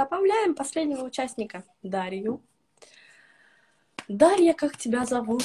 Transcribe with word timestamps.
Добавляем 0.00 0.54
последнего 0.54 1.04
участника, 1.04 1.62
Дарью. 1.82 2.40
Дарья, 4.08 4.54
как 4.54 4.78
тебя 4.78 5.04
зовут? 5.04 5.42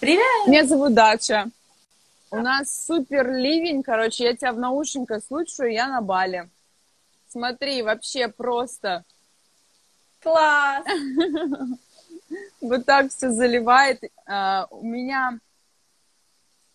Привет! 0.00 0.48
Меня 0.48 0.66
зовут 0.66 0.94
Дача. 0.94 1.48
У 2.32 2.38
нас 2.38 2.86
супер 2.86 3.30
ливень, 3.30 3.84
короче, 3.84 4.24
я 4.24 4.36
тебя 4.36 4.52
в 4.52 4.58
наушниках 4.58 5.22
слушаю, 5.22 5.70
я 5.70 5.86
на 5.86 6.00
Бали. 6.00 6.50
Смотри, 7.28 7.82
вообще 7.82 8.26
просто. 8.26 9.04
Класс! 10.20 10.84
Вот 12.60 12.84
так 12.84 13.12
все 13.12 13.30
заливает. 13.30 14.02
А, 14.26 14.66
у 14.70 14.82
меня 14.82 15.38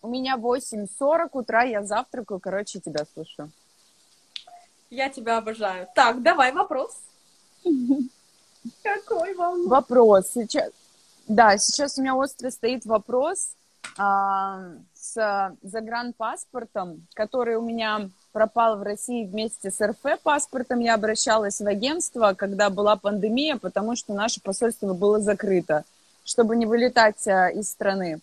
у 0.01 0.07
меня 0.07 0.38
8.40 0.38 1.29
утра, 1.33 1.63
я 1.63 1.83
завтракаю, 1.83 2.39
короче, 2.39 2.79
тебя 2.79 3.05
слушаю. 3.13 3.51
Я 4.89 5.09
тебя 5.09 5.38
обожаю. 5.38 5.88
Так, 5.95 6.21
давай 6.21 6.51
вопрос. 6.51 6.91
Какой 8.83 9.33
вам? 9.36 9.68
Вопрос. 9.68 10.32
Сейчас, 10.33 10.71
да, 11.28 11.57
сейчас 11.57 11.97
у 11.97 12.01
меня 12.01 12.15
остро 12.15 12.50
стоит 12.50 12.86
вопрос 12.86 13.51
а, 13.97 14.71
с 14.93 15.55
загранпаспортом, 15.61 17.05
который 17.14 17.55
у 17.55 17.61
меня 17.61 18.09
пропал 18.31 18.78
в 18.78 18.83
России 18.83 19.25
вместе 19.25 19.71
с 19.71 19.86
РФ 19.86 20.21
паспортом. 20.23 20.79
Я 20.79 20.93
обращалась 20.93 21.59
в 21.59 21.67
агентство, 21.67 22.33
когда 22.33 22.69
была 22.69 22.95
пандемия, 22.95 23.57
потому 23.57 23.95
что 23.95 24.14
наше 24.14 24.42
посольство 24.42 24.93
было 24.93 25.19
закрыто, 25.19 25.83
чтобы 26.23 26.56
не 26.56 26.65
вылетать 26.65 27.28
а, 27.28 27.50
из 27.50 27.69
страны. 27.69 28.19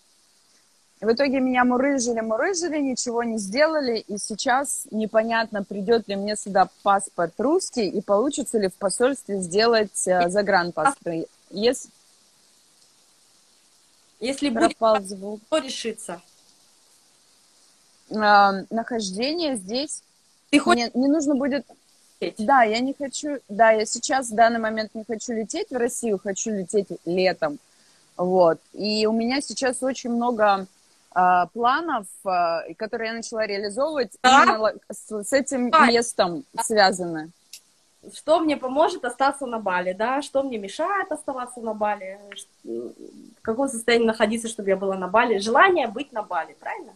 В 1.01 1.13
итоге 1.13 1.41
меня 1.41 1.65
мурыжили, 1.65 2.21
мурыжили, 2.21 2.79
ничего 2.79 3.25
не 3.25 3.39
сделали, 3.39 3.99
и 3.99 4.17
сейчас 4.17 4.87
непонятно, 4.91 5.63
придет 5.63 6.09
ли 6.09 6.17
мне 6.17 6.37
сюда 6.37 6.69
паспорт 6.83 7.35
русский, 7.39 7.89
и 7.89 8.01
получится 8.01 8.59
ли 8.59 8.69
в 8.69 8.75
посольстве 8.75 9.41
сделать 9.41 10.07
э, 10.07 10.31
загранпаспорт. 10.31 11.29
Если, 11.51 11.91
Если 14.21 14.49
будет, 14.49 14.79
пропал 14.79 15.03
звук. 15.03 15.41
то 15.51 15.59
решится. 15.59 16.23
Э, 18.11 18.65
нахождение 18.71 19.57
здесь, 19.57 20.03
Ты 20.51 20.59
хочешь 20.61 20.91
мне 20.95 21.07
не 21.07 21.13
нужно 21.13 21.35
будет... 21.35 21.67
лететь? 22.21 22.47
Да, 22.47 22.63
я 22.63 22.79
не 22.79 22.95
хочу, 22.95 23.41
да, 23.49 23.73
я 23.73 23.85
сейчас 23.85 24.29
в 24.31 24.35
данный 24.35 24.61
момент 24.61 24.95
не 24.95 25.05
хочу 25.05 25.33
лететь 25.33 25.71
в 25.71 25.77
Россию, 25.77 26.19
хочу 26.23 26.51
лететь 26.51 26.89
летом, 27.05 27.59
вот. 28.17 28.59
И 28.73 29.07
у 29.07 29.13
меня 29.13 29.41
сейчас 29.41 29.83
очень 29.83 30.11
много 30.11 30.67
а, 31.15 31.47
планов, 31.47 32.07
а, 32.25 32.63
которые 32.77 33.09
я 33.09 33.15
начала 33.15 33.47
реализовывать, 33.47 34.13
Да? 34.23 34.43
именно 34.43 34.75
с, 34.91 35.23
с 35.23 35.33
этим 35.33 35.71
А. 35.73 35.87
местом 35.87 36.45
связаны. 36.61 37.31
Что 38.13 38.41
мне 38.41 38.57
поможет 38.57 39.05
остаться 39.05 39.47
на 39.47 39.59
Бали, 39.59 39.93
да? 39.93 40.21
Что 40.21 40.43
мне 40.43 40.59
мешает 40.59 41.11
оставаться 41.11 41.61
на 41.61 41.73
Бали? 41.73 42.19
В 42.65 43.41
каком 43.41 43.69
состоянии 43.69 44.07
находиться, 44.07 44.49
чтобы 44.49 44.69
я 44.69 44.77
была 44.77 44.97
на 44.97 45.09
Бали? 45.09 45.39
Желание 45.39 45.87
быть 45.87 46.13
на 46.13 46.23
Бали, 46.23 46.55
правильно? 46.61 46.93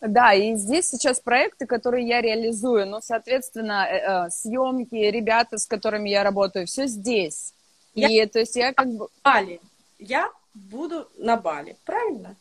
Да, 0.00 0.34
и 0.34 0.54
здесь 0.56 0.88
сейчас 0.90 1.18
проекты, 1.20 1.66
которые 1.66 2.06
я 2.06 2.20
реализую, 2.20 2.86
ну, 2.86 3.00
соответственно, 3.00 3.86
э, 3.88 4.26
э, 4.26 4.30
съемки, 4.30 4.94
ребята, 4.94 5.58
с 5.58 5.66
которыми 5.66 6.10
я 6.10 6.22
работаю, 6.22 6.66
все 6.66 6.86
здесь. 6.86 7.54
И 7.94 8.26
то 8.26 8.38
есть 8.38 8.54
я 8.56 8.74
как 8.74 8.88
бы... 8.88 9.08
Бали. 9.24 9.60
Я 9.98 10.30
буду 10.54 11.08
на 11.16 11.36
Бали, 11.38 11.76
правильно? 11.84 12.36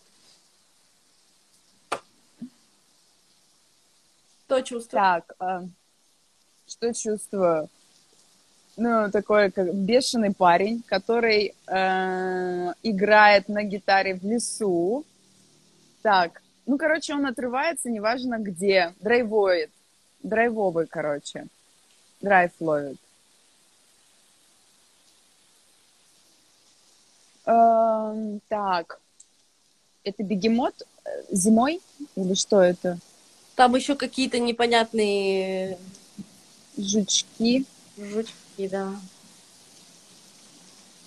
Что 4.45 4.61
чувствую? 4.61 5.01
Так, 5.01 5.35
а, 5.39 5.63
что 6.67 6.93
чувствую? 6.93 7.69
Ну, 8.77 9.09
такой 9.09 9.51
как 9.51 9.73
бешеный 9.73 10.33
парень, 10.33 10.83
который 10.85 11.55
э, 11.65 12.73
играет 12.83 13.49
на 13.49 13.63
гитаре 13.63 14.15
в 14.15 14.23
лесу. 14.23 15.03
Так, 16.03 16.41
ну, 16.67 16.77
короче, 16.77 17.13
он 17.13 17.25
отрывается, 17.25 17.89
неважно 17.89 18.37
где, 18.37 18.93
драйвует. 18.99 19.71
Драйвовый, 20.21 20.87
короче. 20.87 21.47
Драйв 22.21 22.51
ловит. 22.59 22.97
Эм, 27.45 28.41
так, 28.47 28.99
это 30.03 30.23
бегемот 30.23 30.75
э, 31.05 31.09
зимой 31.31 31.79
или 32.15 32.33
что 32.33 32.61
это? 32.61 32.99
Там 33.55 33.75
еще 33.75 33.95
какие-то 33.95 34.39
непонятные 34.39 35.77
Жучки. 36.77 37.65
жучки, 37.97 38.67
да. 38.67 38.91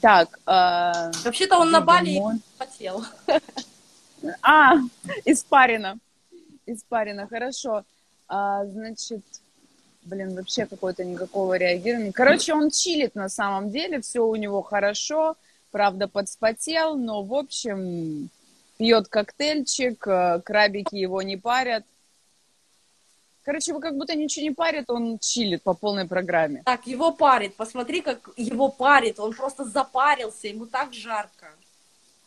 Так, 0.00 0.38
э, 0.46 1.10
Вообще-то 1.24 1.58
он 1.58 1.70
на 1.70 1.80
Бали 1.80 2.20
хотел. 2.58 3.04
А, 4.42 4.74
испарина. 5.24 5.96
Испарина, 6.66 7.28
хорошо. 7.28 7.84
А, 8.26 8.64
значит, 8.66 9.22
блин, 10.02 10.34
вообще 10.34 10.66
какое-то 10.66 11.04
никакого 11.04 11.54
реагирования. 11.56 12.10
Короче, 12.12 12.52
он 12.52 12.70
чилит 12.70 13.14
на 13.14 13.28
самом 13.28 13.70
деле, 13.70 14.00
все 14.00 14.26
у 14.26 14.34
него 14.34 14.62
хорошо, 14.62 15.36
правда, 15.70 16.08
подспотел, 16.08 16.96
но, 16.96 17.22
в 17.22 17.32
общем, 17.32 18.28
пьет 18.76 19.06
коктейльчик, 19.06 20.04
э, 20.08 20.40
крабики 20.44 20.96
его 20.96 21.22
не 21.22 21.36
парят. 21.36 21.84
Короче, 23.48 23.70
его 23.70 23.80
как 23.80 23.96
будто 23.96 24.14
ничего 24.14 24.42
не 24.44 24.50
парит, 24.50 24.90
он 24.90 25.18
чилит 25.18 25.62
по 25.62 25.72
полной 25.72 26.06
программе. 26.06 26.60
Так, 26.66 26.86
его 26.86 27.12
парит. 27.12 27.56
Посмотри, 27.56 28.02
как 28.02 28.28
его 28.36 28.68
парит. 28.68 29.18
Он 29.18 29.32
просто 29.32 29.64
запарился, 29.64 30.48
ему 30.48 30.66
так 30.66 30.92
жарко. 30.92 31.46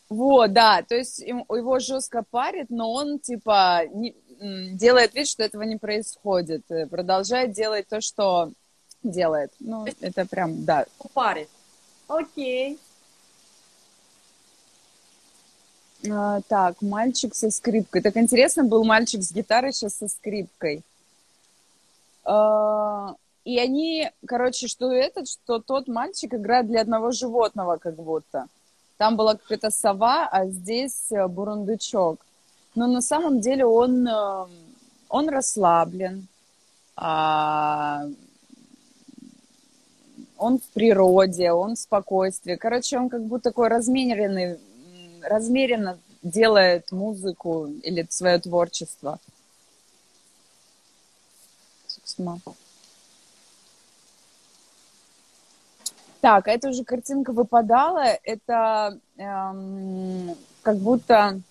Вот, 0.10 0.52
да, 0.52 0.82
то 0.82 0.96
есть 0.96 1.20
его 1.20 1.78
жестко 1.78 2.24
парит, 2.28 2.72
но 2.72 2.92
он, 2.92 3.20
типа, 3.20 3.84
не- 3.94 4.16
делает 4.74 5.14
вид, 5.14 5.28
что 5.28 5.44
этого 5.44 5.62
не 5.62 5.78
происходит, 5.78 6.64
э, 6.72 6.88
продолжает 6.88 7.52
делать 7.52 7.88
то, 7.88 8.02
что 8.02 8.52
делает. 9.04 9.52
Ну, 9.60 9.86
это 10.02 10.26
прям, 10.26 10.66
да. 10.66 10.88
Парит. 11.14 11.50
Окей. 12.08 12.80
А, 16.10 16.42
так, 16.48 16.82
мальчик 16.82 17.36
со 17.36 17.52
скрипкой. 17.52 18.02
Так 18.02 18.18
интересно, 18.18 18.64
был 18.64 18.84
мальчик 18.84 19.22
с 19.22 19.32
гитарой, 19.32 19.72
сейчас 19.72 19.98
со 19.98 20.08
скрипкой. 20.08 20.84
А, 22.24 23.16
и 23.44 23.58
они, 23.60 24.10
короче, 24.26 24.68
что 24.68 24.92
этот, 24.92 25.28
что 25.28 25.60
тот 25.60 25.88
мальчик 25.88 26.34
играет 26.34 26.68
для 26.68 26.82
одного 26.82 27.12
животного, 27.12 27.78
как 27.78 27.96
будто. 27.96 28.48
Там 28.98 29.16
была 29.16 29.36
какая-то 29.36 29.72
сова, 29.72 30.28
а 30.28 30.46
здесь 30.46 31.12
э, 31.12 31.28
бурундучок. 31.28 32.24
Но 32.76 32.88
на 32.88 33.02
самом 33.02 33.42
деле 33.42 33.66
он, 33.66 34.08
э, 34.08 34.46
он 35.10 35.30
расслаблен. 35.30 36.28
А, 36.96 38.06
он 40.38 40.60
в 40.60 40.74
природе, 40.74 41.52
он 41.52 41.76
в 41.76 41.80
спокойствии. 41.80 42.56
Короче, 42.56 43.00
он 43.00 43.10
как 43.10 43.24
будто 43.24 43.50
такой 43.50 43.70
размеренный, 43.70 44.60
размеренно 45.24 45.98
делает 46.22 46.92
музыку 46.92 47.68
или 47.82 48.06
свое 48.10 48.40
творчество. 48.40 49.20
Собственно. 52.12 52.40
Так, 56.20 56.48
а 56.48 56.52
эта 56.52 56.70
уже 56.70 56.84
картинка 56.84 57.32
выпадала. 57.32 58.04
Это 58.24 59.00
эм, 59.18 60.36
как 60.62 60.78
будто 60.78 61.42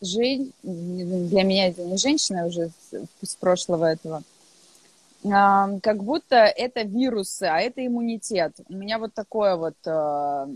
жен... 0.00 0.52
для 0.62 1.42
меня 1.42 1.68
это 1.68 1.82
не 1.82 1.96
женщина 1.96 2.46
уже 2.46 2.70
с, 2.90 3.26
с 3.26 3.34
прошлого 3.34 3.86
этого. 3.86 4.22
Ам, 5.24 5.80
как 5.80 6.04
будто 6.04 6.36
это 6.36 6.82
вирусы, 6.82 7.44
а 7.44 7.58
это 7.58 7.84
иммунитет. 7.84 8.52
У 8.68 8.74
меня 8.74 8.98
вот 9.00 9.12
такое 9.12 9.56
вот 9.56 9.74
э, 9.84 10.46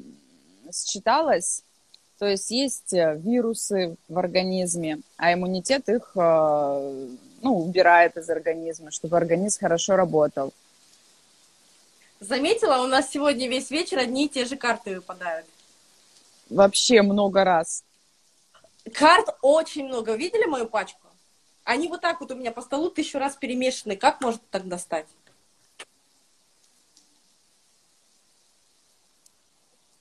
считалось. 0.72 1.64
То 2.20 2.26
есть 2.26 2.52
есть 2.52 2.92
э, 2.92 3.16
вирусы 3.16 3.96
в 4.08 4.16
организме, 4.16 5.00
а 5.16 5.32
иммунитет 5.32 5.88
их 5.88 6.12
э, 6.14 7.08
ну, 7.42 7.58
убирает 7.58 8.16
из 8.16 8.30
организма, 8.30 8.90
чтобы 8.90 9.16
организм 9.16 9.60
хорошо 9.60 9.96
работал. 9.96 10.52
Заметила, 12.20 12.82
у 12.82 12.86
нас 12.86 13.10
сегодня 13.10 13.48
весь 13.48 13.70
вечер 13.70 13.98
одни 13.98 14.26
и 14.26 14.28
те 14.28 14.44
же 14.44 14.56
карты 14.56 14.94
выпадают. 14.94 15.44
Вообще 16.48 17.02
много 17.02 17.42
раз. 17.42 17.82
Карт 18.94 19.36
очень 19.42 19.86
много. 19.86 20.14
Видели 20.14 20.44
мою 20.44 20.66
пачку? 20.66 21.08
Они 21.64 21.88
вот 21.88 22.00
так 22.00 22.20
вот 22.20 22.30
у 22.30 22.36
меня 22.36 22.52
по 22.52 22.62
столу 22.62 22.90
тысячу 22.90 23.18
раз 23.18 23.34
перемешаны. 23.34 23.96
Как 23.96 24.20
может 24.20 24.40
так 24.50 24.68
достать? 24.68 25.06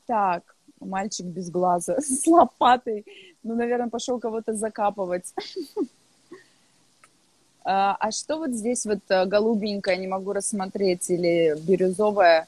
Так, 0.05 0.55
мальчик 0.79 1.25
без 1.25 1.49
глаза 1.49 1.95
с 2.01 2.27
лопатой. 2.27 3.03
Ну, 3.41 3.55
наверное, 3.55 3.89
пошел 3.89 4.19
кого-то 4.19 4.53
закапывать. 4.53 5.33
А, 7.63 7.95
а 7.99 8.11
что 8.11 8.37
вот 8.37 8.51
здесь 8.51 8.85
вот 8.85 8.99
э, 9.09 9.25
голубенькое, 9.25 9.97
не 9.97 10.07
могу 10.07 10.33
рассмотреть, 10.33 11.09
или 11.09 11.55
бирюзовое? 11.59 12.47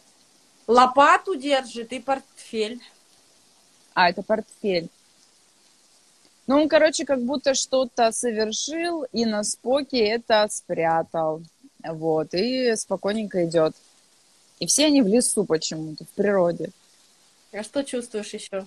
Лопату 0.67 1.35
держит 1.35 1.93
и 1.93 1.99
портфель. 1.99 2.81
А, 3.93 4.09
это 4.09 4.23
портфель. 4.23 4.89
Ну, 6.47 6.61
он, 6.61 6.67
короче, 6.67 7.05
как 7.05 7.21
будто 7.21 7.53
что-то 7.53 8.11
совершил 8.11 9.03
и 9.11 9.25
на 9.25 9.43
споке 9.43 9.99
это 9.99 10.47
спрятал. 10.49 11.41
Вот, 11.83 12.33
и 12.33 12.75
спокойненько 12.75 13.45
идет. 13.45 13.75
И 14.59 14.65
все 14.65 14.85
они 14.85 15.01
в 15.01 15.07
лесу 15.07 15.45
почему-то, 15.45 16.05
в 16.05 16.09
природе. 16.09 16.71
А 17.51 17.63
что 17.63 17.83
чувствуешь 17.83 18.33
еще? 18.33 18.65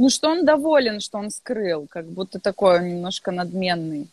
Ну, 0.00 0.08
что 0.08 0.30
он 0.30 0.46
доволен, 0.46 0.98
что 1.00 1.18
он 1.18 1.30
скрыл, 1.30 1.86
как 1.86 2.06
будто 2.06 2.40
такой 2.40 2.78
он 2.78 2.88
немножко 2.88 3.32
надменный. 3.32 4.08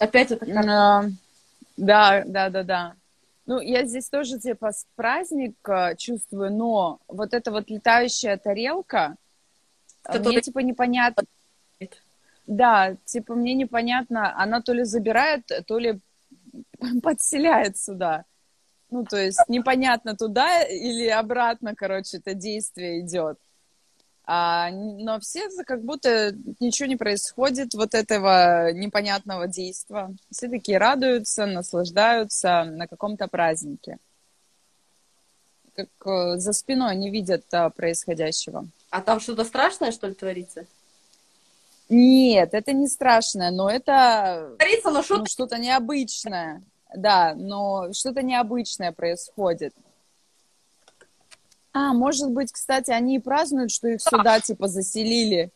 Опять 0.00 0.32
это 0.32 0.46
как? 0.46 0.66
А, 0.66 1.04
да, 1.76 2.24
да, 2.26 2.50
да, 2.50 2.62
да. 2.64 2.94
Ну, 3.46 3.60
я 3.60 3.84
здесь 3.86 4.08
тоже 4.08 4.40
типа 4.40 4.72
праздник 4.96 5.54
э, 5.68 5.94
чувствую, 5.96 6.52
но 6.54 6.98
вот 7.06 7.32
эта 7.32 7.52
вот 7.52 7.70
летающая 7.70 8.36
тарелка, 8.36 9.14
Который... 10.02 10.26
мне 10.26 10.40
типа 10.40 10.58
непонятно. 10.58 11.22
Да, 12.48 12.96
типа 13.04 13.36
мне 13.36 13.54
непонятно, 13.54 14.36
она 14.36 14.60
то 14.60 14.72
ли 14.72 14.82
забирает, 14.82 15.48
то 15.68 15.78
ли 15.78 16.00
подселяет 17.00 17.76
сюда. 17.76 18.24
Ну, 18.90 19.04
то 19.04 19.16
есть 19.16 19.38
непонятно 19.48 20.16
туда 20.16 20.62
или 20.62 21.08
обратно, 21.08 21.74
короче, 21.74 22.18
это 22.18 22.34
действие 22.34 23.00
идет. 23.00 23.38
А, 24.24 24.70
но 24.70 25.18
все 25.18 25.48
как 25.66 25.82
будто 25.82 26.32
ничего 26.60 26.88
не 26.88 26.96
происходит 26.96 27.74
вот 27.74 27.94
этого 27.94 28.72
непонятного 28.72 29.48
действия. 29.48 30.14
Все 30.30 30.48
такие 30.48 30.78
радуются, 30.78 31.46
наслаждаются 31.46 32.64
на 32.64 32.86
каком-то 32.86 33.26
празднике. 33.26 33.98
Как 35.74 35.88
э, 36.06 36.36
за 36.36 36.52
спиной 36.52 36.96
не 36.96 37.10
видят 37.10 37.42
а, 37.52 37.70
происходящего. 37.70 38.68
А 38.90 39.00
там 39.00 39.18
что-то 39.18 39.44
страшное, 39.44 39.92
что 39.92 40.06
ли, 40.06 40.14
творится? 40.14 40.66
Нет, 41.88 42.54
это 42.54 42.72
не 42.72 42.86
страшное, 42.86 43.50
но 43.50 43.68
это 43.68 44.54
творится, 44.58 44.90
но. 44.90 45.02
Ну, 45.08 45.26
что-то 45.26 45.58
необычное. 45.58 46.62
Да, 46.94 47.34
но 47.36 47.92
что-то 47.92 48.22
необычное 48.22 48.92
происходит. 48.92 49.74
А, 51.72 51.92
может 51.92 52.30
быть, 52.30 52.50
кстати, 52.52 52.90
они 52.90 53.16
и 53.16 53.20
празднуют, 53.20 53.70
что 53.70 53.88
их 53.88 54.00
сюда, 54.02 54.40
типа, 54.40 54.68
заселили. 54.68 55.50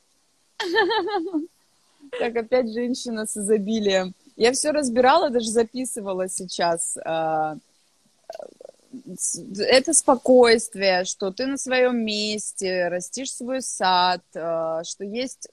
Так, 2.19 2.37
опять 2.37 2.73
женщина 2.73 3.27
с 3.27 3.37
изобилием. 3.37 4.15
Я 4.37 4.53
все 4.53 4.71
разбирала, 4.71 5.31
даже 5.31 5.49
записывала 5.49 6.29
сейчас. 6.29 6.97
А, 7.05 7.57
это 9.59 9.93
спокойствие, 9.93 11.05
что 11.05 11.33
ты 11.33 11.47
на 11.47 11.57
своем 11.57 12.05
месте, 12.05 12.89
растишь 12.89 13.33
свой 13.33 13.63
сад, 13.63 14.23
а, 14.37 14.85
что 14.85 15.05
есть 15.05 15.49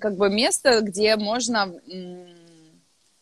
как 0.00 0.16
бы 0.16 0.30
место, 0.30 0.80
где 0.80 1.16
можно 1.16 1.74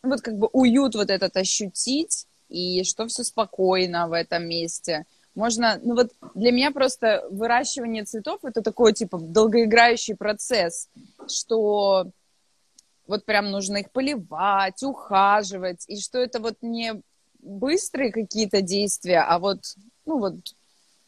вот 0.09 0.21
как 0.21 0.37
бы 0.37 0.47
уют 0.53 0.95
вот 0.95 1.09
этот 1.09 1.35
ощутить, 1.37 2.27
и 2.49 2.83
что 2.83 3.07
все 3.07 3.23
спокойно 3.23 4.07
в 4.07 4.13
этом 4.13 4.47
месте– 4.47 5.05
можно, 5.37 5.79
ну 5.83 5.93
вот 5.93 6.11
для 6.33 6.51
меня 6.51 6.71
просто 6.71 7.23
выращивание 7.29 8.03
цветов 8.03 8.43
это 8.43 8.63
такой 8.63 8.93
типа 8.93 9.19
долгоиграющий 9.19 10.15
процесс, 10.15 10.89
что 11.29 12.11
вот 13.05 13.23
прям 13.23 13.51
нужно 13.51 13.77
их 13.77 13.91
поливать, 13.91 14.81
ухаживать, 14.81 15.85
и 15.87 15.99
что 15.99 16.17
это 16.17 16.39
вот 16.39 16.55
не 16.61 17.03
быстрые 17.39 18.11
какие-то 18.11 18.61
действия, 18.61 19.19
а 19.19 19.37
вот, 19.37 19.59
ну 20.07 20.17
вот 20.17 20.35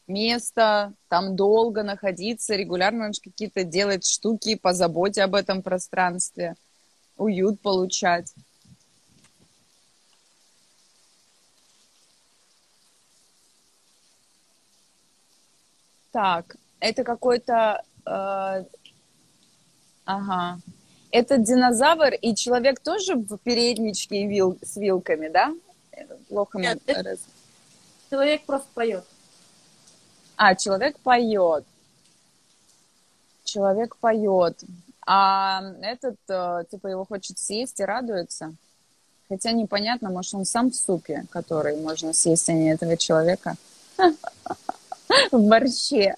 место, 0.06 0.94
там 1.08 1.34
долго 1.34 1.82
находиться, 1.82 2.54
регулярно 2.54 3.10
какие-то 3.10 3.64
делать 3.64 4.06
штуки 4.06 4.54
по 4.54 4.72
заботе 4.72 5.22
об 5.22 5.34
этом 5.34 5.60
пространстве, 5.60 6.54
уют 7.16 7.60
получать. 7.60 8.32
Так, 16.12 16.56
это 16.80 17.04
какой-то... 17.04 17.82
Э, 18.06 18.64
ага. 20.04 20.58
Это 21.12 21.38
динозавр, 21.38 22.14
и 22.14 22.34
человек 22.34 22.80
тоже 22.80 23.16
в 23.16 23.36
передничке 23.38 24.26
вил, 24.26 24.58
с 24.62 24.76
вилками, 24.76 25.28
да? 25.28 25.54
Плохо 26.28 26.58
Нет, 26.58 26.80
это... 26.86 27.16
Человек 28.10 28.44
просто 28.44 28.68
поет. 28.74 29.04
А, 30.36 30.54
человек 30.54 30.98
поет. 31.00 31.64
Человек 33.44 33.96
поет. 33.96 34.62
А 35.06 35.62
этот, 35.82 36.16
э, 36.28 36.64
типа, 36.70 36.88
его 36.88 37.04
хочет 37.04 37.38
съесть 37.38 37.80
и 37.80 37.84
радуется. 37.84 38.54
Хотя 39.28 39.52
непонятно, 39.52 40.10
может, 40.10 40.34
он 40.34 40.44
сам 40.44 40.70
в 40.70 40.76
супе, 40.76 41.24
который 41.30 41.80
можно 41.80 42.12
съесть, 42.12 42.48
а 42.48 42.52
не 42.52 42.72
этого 42.72 42.96
человека. 42.96 43.54
в 45.32 45.48
борще. 45.48 46.16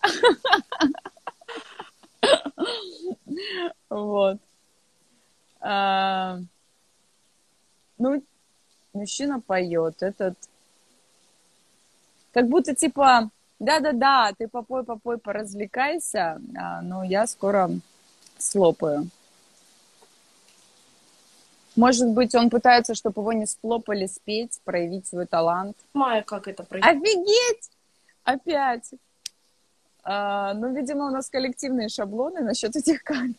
Вот. 3.88 4.38
А, 5.60 6.38
ну, 7.98 8.22
мужчина 8.92 9.40
поет. 9.40 10.02
Этот 10.02 10.36
как 12.32 12.48
будто 12.48 12.74
типа, 12.74 13.30
да-да-да, 13.58 14.32
ты 14.36 14.48
попой, 14.48 14.84
попой, 14.84 15.18
поразвлекайся, 15.18 16.40
а, 16.56 16.80
но 16.82 17.04
я 17.04 17.26
скоро 17.26 17.70
слопаю. 18.38 19.08
Может 21.76 22.08
быть, 22.08 22.34
он 22.34 22.50
пытается, 22.50 22.94
чтобы 22.94 23.22
его 23.22 23.32
не 23.32 23.46
сплопали, 23.46 24.06
спеть, 24.06 24.60
проявить 24.64 25.06
свой 25.06 25.26
талант. 25.26 25.76
Майя, 25.94 26.22
как 26.22 26.48
это 26.48 26.64
происходит? 26.64 27.02
Офигеть! 27.02 27.70
Опять. 28.24 28.90
А, 30.04 30.54
ну, 30.54 30.74
видимо, 30.74 31.06
у 31.06 31.10
нас 31.10 31.30
коллективные 31.30 31.88
шаблоны 31.88 32.40
насчет 32.40 32.74
этих 32.74 33.02
карт. 33.04 33.30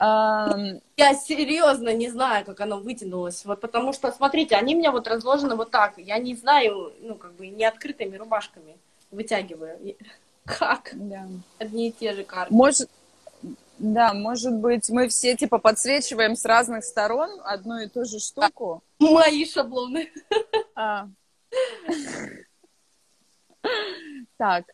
А... 0.00 0.56
Я 0.96 1.14
серьезно 1.14 1.92
не 1.92 2.08
знаю, 2.08 2.44
как 2.44 2.60
оно 2.60 2.78
вытянулось. 2.78 3.44
Вот 3.44 3.60
потому 3.60 3.92
что, 3.92 4.12
смотрите, 4.12 4.54
они 4.54 4.76
у 4.76 4.78
меня 4.78 4.92
вот 4.92 5.08
разложены 5.08 5.56
вот 5.56 5.70
так. 5.70 5.98
Я 5.98 6.18
не 6.18 6.36
знаю, 6.36 6.92
ну, 7.00 7.16
как 7.16 7.32
бы 7.34 7.48
не 7.48 7.64
открытыми 7.64 8.16
рубашками 8.16 8.76
вытягиваю. 9.10 9.96
Как? 10.44 10.90
Да. 10.94 11.26
Одни 11.58 11.88
и 11.88 11.92
те 11.92 12.14
же 12.14 12.24
карты. 12.24 12.54
Может, 12.54 12.88
да, 13.78 14.14
может 14.14 14.54
быть, 14.54 14.88
мы 14.88 15.08
все 15.08 15.36
типа 15.36 15.58
подсвечиваем 15.58 16.36
с 16.36 16.44
разных 16.44 16.84
сторон 16.84 17.40
одну 17.44 17.78
и 17.78 17.88
ту 17.88 18.04
же 18.04 18.18
штуку. 18.18 18.82
Мои 18.98 19.44
шаблоны. 19.44 20.10
А. 20.74 21.08
Так, 24.36 24.64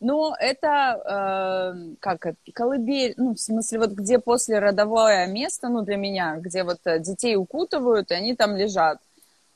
но 0.00 0.36
это 0.38 1.74
э, 1.74 1.94
как 2.00 2.34
колыбель, 2.52 3.14
ну, 3.16 3.34
в 3.34 3.40
смысле, 3.40 3.78
вот 3.78 3.90
где 3.92 4.18
после 4.18 4.58
родовое 4.58 5.26
место, 5.26 5.68
ну, 5.68 5.80
для 5.80 5.96
меня, 5.96 6.36
где 6.36 6.62
вот 6.62 6.80
э, 6.84 6.98
детей 6.98 7.36
укутывают, 7.36 8.10
и 8.10 8.14
они 8.14 8.36
там 8.36 8.54
лежат 8.54 8.98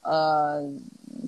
э, 0.05 0.71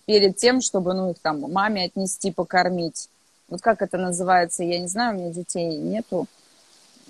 перед 0.07 0.37
тем, 0.37 0.63
чтобы, 0.63 0.95
ну, 0.95 1.11
их 1.11 1.19
там 1.19 1.41
маме 1.53 1.85
отнести, 1.85 2.33
покормить. 2.33 3.11
Вот 3.49 3.61
как 3.61 3.83
это 3.83 3.99
называется, 3.99 4.65
я 4.65 4.79
не 4.79 4.87
знаю, 4.87 5.17
у 5.17 5.21
меня 5.21 5.33
детей 5.33 5.77
нету. 5.77 6.27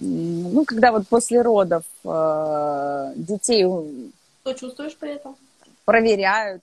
Ну, 0.00 0.64
когда 0.64 0.90
вот 0.90 1.06
после 1.06 1.42
родов 1.42 1.84
э, 2.04 3.12
детей... 3.14 3.66
Что 4.40 4.54
чувствуешь 4.54 4.96
при 4.96 5.12
этом? 5.12 5.36
Проверяют 5.84 6.62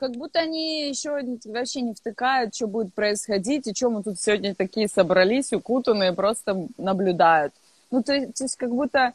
как 0.00 0.12
будто 0.12 0.40
они 0.40 0.88
еще 0.88 1.10
вообще 1.44 1.82
не 1.82 1.92
втыкают, 1.92 2.54
что 2.54 2.66
будет 2.66 2.94
происходить, 2.94 3.66
и 3.66 3.74
что 3.74 3.90
мы 3.90 4.02
тут 4.02 4.18
сегодня 4.18 4.54
такие 4.54 4.88
собрались, 4.88 5.52
укутанные, 5.52 6.14
просто 6.14 6.66
наблюдают. 6.78 7.52
Ну, 7.90 8.02
то, 8.02 8.14
то 8.32 8.44
есть 8.44 8.56
как 8.56 8.70
будто 8.70 9.12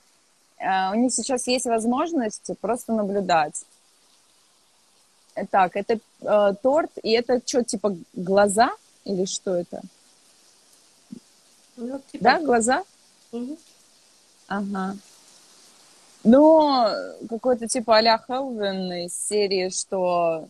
э, 0.59 0.91
у 0.91 0.93
них 0.93 1.11
сейчас 1.11 1.47
есть 1.47 1.65
возможность 1.65 2.51
просто 2.61 2.93
наблюдать. 2.93 3.65
Так, 5.49 5.75
это 5.75 5.97
э, 6.21 6.53
торт, 6.61 6.91
и 7.01 7.09
это 7.13 7.41
что, 7.43 7.63
типа 7.63 7.97
глаза 8.13 8.69
или 9.05 9.25
что 9.25 9.55
это? 9.55 9.81
Ну, 11.77 11.99
типа... 12.11 12.23
Да, 12.23 12.39
глаза? 12.41 12.83
Угу. 13.31 13.57
Ага. 14.47 14.97
Ну, 16.23 16.87
какой-то 17.27 17.67
типа 17.67 17.97
а-ля 17.97 18.23
Хелвин 18.27 18.93
из 19.05 19.15
серии, 19.27 19.69
что 19.69 20.47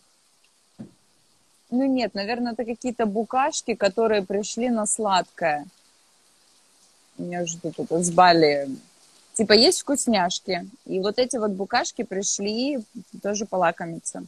Ну 1.70 1.84
нет, 1.84 2.14
наверное, 2.14 2.52
это 2.52 2.64
какие-то 2.64 3.06
букашки, 3.06 3.74
которые 3.74 4.22
пришли 4.22 4.68
на 4.68 4.86
сладкое. 4.86 5.66
Меня 7.18 7.44
ждут 7.46 7.78
это 7.78 8.02
с 8.02 8.10
Бали. 8.10 8.68
Типа 9.34 9.52
есть 9.52 9.80
вкусняшки. 9.80 10.68
И 10.84 11.00
вот 11.00 11.18
эти 11.18 11.36
вот 11.36 11.50
букашки 11.50 12.02
пришли 12.04 12.78
тоже 13.22 13.46
полакомиться. 13.46 14.24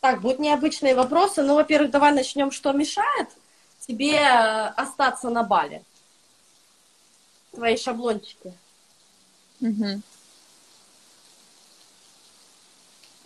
Так, 0.00 0.20
будут 0.20 0.38
необычные 0.38 0.94
вопросы. 0.94 1.42
Ну, 1.42 1.54
во-первых, 1.54 1.90
давай 1.90 2.12
начнем, 2.12 2.50
что 2.50 2.72
мешает 2.72 3.28
тебе 3.80 4.14
э, 4.14 4.66
остаться 4.76 5.30
на 5.30 5.42
Бали. 5.42 5.82
Твои 7.52 7.76
шаблончики. 7.76 8.52
Угу. 9.60 10.00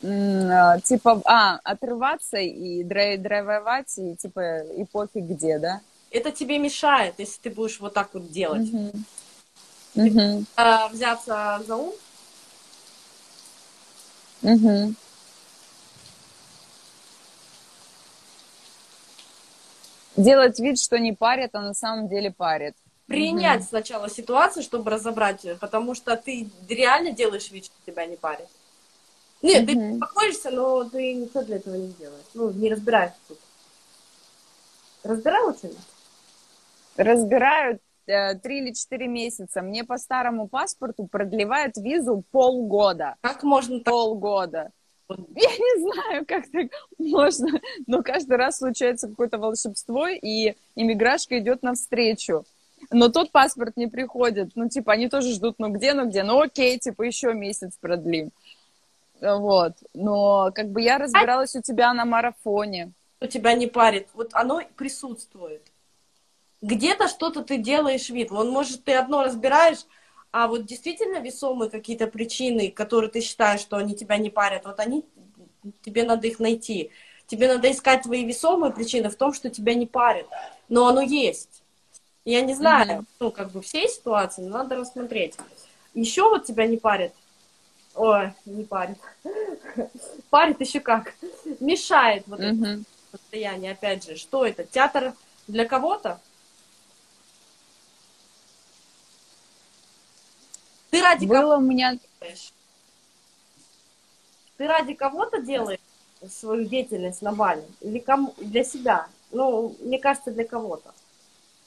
Типа, 0.05 1.23
а, 1.25 1.59
отрываться 1.65 2.37
и 2.37 2.85
драйвовать, 2.85 3.97
и 3.97 4.15
типа, 4.17 4.61
и 4.77 4.85
пофиг 4.85 5.25
где, 5.25 5.59
да? 5.59 5.81
Это 6.11 6.31
тебе 6.31 6.59
мешает, 6.59 7.15
если 7.19 7.41
ты 7.41 7.51
будешь 7.51 7.81
вот 7.81 7.95
так 7.95 8.11
вот 8.13 8.31
делать. 8.31 8.69
Угу. 8.71 8.93
Угу. 9.95 10.45
А, 10.57 10.89
взяться 10.89 11.63
за 11.67 11.77
ум. 11.77 11.95
Угу. 14.43 14.95
Делать 20.17 20.61
вид, 20.61 20.79
что 20.79 20.99
не 20.99 21.13
парит, 21.15 21.51
а 21.55 21.63
на 21.63 21.75
самом 21.75 22.09
деле 22.09 22.31
парит. 22.31 22.77
Принять 23.07 23.61
угу. 23.63 23.69
сначала 23.71 24.11
ситуацию, 24.11 24.63
чтобы 24.63 24.91
разобрать, 24.91 25.47
потому 25.61 25.95
что 25.95 26.15
ты 26.17 26.51
реально 26.69 27.13
делаешь 27.13 27.51
вид, 27.51 27.65
что 27.65 27.75
тебя 27.87 28.05
не 28.05 28.17
парит. 28.17 28.49
Нет, 29.45 29.65
угу. 29.65 29.73
ты 29.73 29.75
беспокоишься, 29.75 30.51
но 30.51 30.85
ты 30.85 31.13
ничего 31.13 31.43
для 31.43 31.57
этого 31.57 31.75
не 31.75 31.93
делаешь. 31.93 32.25
Ну, 32.33 32.51
не 32.51 32.71
разбираешься 32.71 33.19
тут. 33.29 33.39
Разбирал 35.03 35.49
очень? 35.49 35.77
Разбирают 36.97 37.83
э, 38.07 38.37
три 38.37 38.61
или 38.61 38.73
четыре 38.73 39.07
месяца. 39.07 39.61
Мне 39.61 39.85
по 39.85 39.99
старому 39.99 40.49
паспорту 40.49 41.07
продлевают 41.07 41.77
визу 41.77 42.25
полгода. 42.31 43.17
Как 43.21 43.43
можно 43.43 43.81
так? 43.81 43.93
Полгода. 43.93 44.71
Я 45.11 45.17
не 45.17 45.93
знаю, 45.93 46.25
как 46.27 46.51
так 46.51 46.69
можно, 46.97 47.61
но 47.87 48.03
каждый 48.03 48.39
раз 48.39 48.57
случается 48.57 49.09
какое-то 49.09 49.37
волшебство, 49.37 50.09
и 50.09 50.55
иммиграшка 50.75 51.39
идет 51.39 51.63
навстречу. 51.63 52.47
Но 52.91 53.11
тот 53.11 53.31
паспорт 53.31 53.77
не 53.77 53.87
приходит. 53.87 54.53
Ну, 54.55 54.69
типа, 54.69 54.95
они 54.95 55.09
тоже 55.09 55.33
ждут, 55.33 55.57
ну 55.59 55.69
где, 55.69 55.93
ну 55.93 56.07
где, 56.09 56.23
ну 56.23 56.41
окей, 56.41 56.79
типа, 56.79 57.03
еще 57.03 57.35
месяц 57.35 57.77
продлим. 57.79 58.31
Вот. 59.25 59.73
Но 59.95 60.51
как 60.55 60.71
бы 60.71 60.83
я 60.83 60.99
разбиралась 60.99 61.57
у 61.57 61.63
тебя 61.63 61.93
на 61.95 62.05
марафоне. 62.05 62.93
У 63.21 63.27
тебя 63.27 63.55
не 63.55 63.67
парит. 63.67 64.09
Вот 64.15 64.31
оно 64.33 64.61
присутствует. 64.77 65.63
Где-то 66.61 67.09
что-то 67.09 67.43
ты 67.43 67.59
делаешь 67.59 68.11
вид. 68.11 68.31
Вон, 68.31 68.51
может, 68.51 68.85
ты 68.85 68.95
одно 68.95 69.23
разбираешь, 69.23 69.87
а 70.33 70.49
вот 70.49 70.65
действительно 70.67 71.19
весомые 71.19 71.71
какие-то 71.71 72.07
причины, 72.07 72.71
которые 72.71 73.11
ты 73.11 73.21
считаешь, 73.21 73.61
что 73.61 73.77
они 73.77 73.95
тебя 73.95 74.17
не 74.17 74.31
парят, 74.31 74.65
вот 74.65 74.81
они, 74.81 75.05
тебе 75.83 76.05
надо 76.05 76.27
их 76.27 76.41
найти. 76.41 76.91
Тебе 77.27 77.49
надо 77.49 77.71
искать 77.71 78.03
твои 78.03 78.25
весомые 78.25 78.73
причины 78.73 79.09
в 79.09 79.17
том, 79.17 79.33
что 79.33 79.49
тебя 79.49 79.75
не 79.75 79.87
парит. 79.87 80.27
Но 80.69 80.87
оно 80.87 81.01
есть. 81.01 81.63
Я 82.25 82.41
не 82.41 82.55
знаю, 82.55 83.01
mm-hmm. 83.01 83.07
ну, 83.21 83.31
как 83.31 83.53
бы 83.53 83.61
всей 83.63 83.89
ситуации, 83.89 84.43
но 84.43 84.59
надо 84.59 84.77
рассмотреть. 84.77 85.37
Еще 85.95 86.23
вот 86.23 86.45
тебя 86.45 86.67
не 86.67 86.77
парит 86.77 87.13
Ой, 87.95 88.33
не 88.45 88.65
парит. 88.65 88.99
Парит 90.31 90.61
еще 90.61 90.81
как. 90.81 91.15
Мешает 91.61 92.25
вот 92.27 92.41
угу. 92.41 92.47
это 92.47 92.83
состояние. 93.13 93.73
Опять 93.73 94.05
же, 94.05 94.17
что 94.17 94.45
это? 94.45 94.65
Театр 94.65 95.15
для 95.47 95.65
кого-то? 95.65 96.21
Ты 100.91 101.03
ради 101.03 101.27
Было 101.27 101.41
кого 101.41 101.57
у 101.57 101.61
меня... 101.61 101.99
делаешь? 102.21 102.53
Ты 104.57 104.67
ради 104.67 104.95
кого-то 104.95 105.41
делаешь 105.41 105.81
свою 106.29 106.67
деятельность 106.67 107.23
на 107.23 107.33
Бали? 107.33 107.65
Или 107.81 107.99
кому? 107.99 108.35
для 108.39 108.65
себя? 108.65 109.07
Ну, 109.31 109.75
мне 109.81 109.99
кажется, 109.99 110.31
для 110.31 110.45
кого-то. 110.45 110.93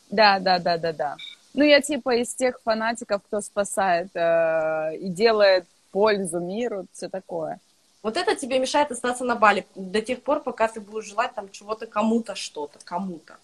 Да, 0.10 0.40
да, 0.40 0.60
да, 0.60 0.78
да, 0.78 0.94
да. 0.94 1.18
Ну, 1.54 1.64
я 1.64 1.82
типа 1.82 2.16
из 2.16 2.34
тех 2.36 2.62
фанатиков, 2.62 3.22
кто 3.24 3.42
спасает 3.42 4.10
э, 4.14 4.96
и 4.98 5.10
делает 5.10 5.66
пользу 5.98 6.40
миру, 6.40 6.86
все 6.94 7.10
такое. 7.10 7.60
Вот 8.04 8.18
это 8.18 8.36
тебе 8.36 8.60
мешает 8.60 8.92
остаться 8.92 9.26
на 9.26 9.36
Бали 9.36 9.66
до 9.74 10.00
тех 10.00 10.22
пор, 10.22 10.42
пока 10.42 10.68
ты 10.68 10.80
будешь 10.80 11.08
желать 11.08 11.34
там 11.34 11.50
чего-то 11.50 11.88
кому-то 11.88 12.36
что-то, 12.36 12.78
кому-то. 12.84 13.38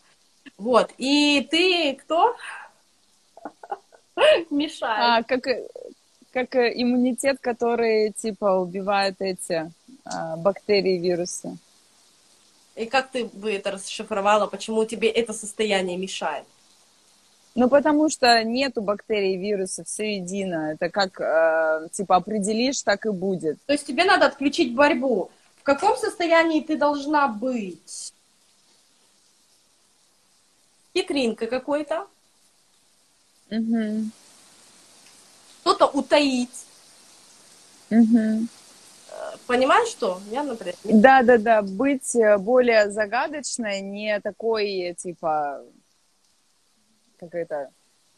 Вот. 0.60 0.92
И 1.00 1.48
ты 1.50 1.96
кто? 1.96 2.36
Мешает. 4.52 5.02
А, 5.02 5.24
как, 5.24 5.48
как 6.32 6.56
иммунитет, 6.56 7.40
который 7.42 8.12
типа 8.12 8.60
убивает 8.60 9.16
эти 9.20 9.72
а, 10.06 10.38
бактерии, 10.38 11.00
вирусы. 11.00 11.58
И 12.76 12.86
как 12.86 13.10
ты 13.10 13.26
бы 13.26 13.52
это 13.52 13.72
расшифровала, 13.72 14.46
почему 14.46 14.86
тебе 14.86 15.10
это 15.10 15.34
состояние 15.34 15.98
мешает? 15.98 16.46
Ну, 17.56 17.70
потому 17.70 18.10
что 18.10 18.44
нету 18.44 18.82
бактерий, 18.82 19.38
вирусов, 19.38 19.88
все 19.88 20.16
едино. 20.16 20.72
Это 20.74 20.90
как, 20.90 21.22
э, 21.22 21.88
типа, 21.92 22.16
определишь, 22.16 22.82
так 22.82 23.06
и 23.06 23.12
будет. 23.12 23.64
То 23.66 23.74
есть 23.74 23.86
тебе 23.86 24.06
надо 24.06 24.26
отключить 24.26 24.74
борьбу. 24.74 25.30
В 25.58 25.64
каком 25.64 25.96
состоянии 25.96 26.62
ты 26.62 26.78
должна 26.78 27.28
быть? 27.28 28.14
Хитринка 30.96 31.46
какой-то. 31.46 32.08
Угу. 33.52 34.06
Что-то 35.62 35.86
утаить. 35.88 36.66
Угу. 37.92 38.48
Понимаешь, 39.46 39.90
что? 39.90 40.20
Я, 40.32 40.42
например... 40.44 40.76
Да, 40.84 41.22
да, 41.22 41.38
да. 41.38 41.62
Быть 41.62 42.16
э, 42.16 42.38
более 42.40 42.90
загадочной, 42.90 43.82
не 43.82 44.20
такой, 44.22 44.96
типа, 44.98 45.62
как 47.30 47.36
это, 47.36 47.70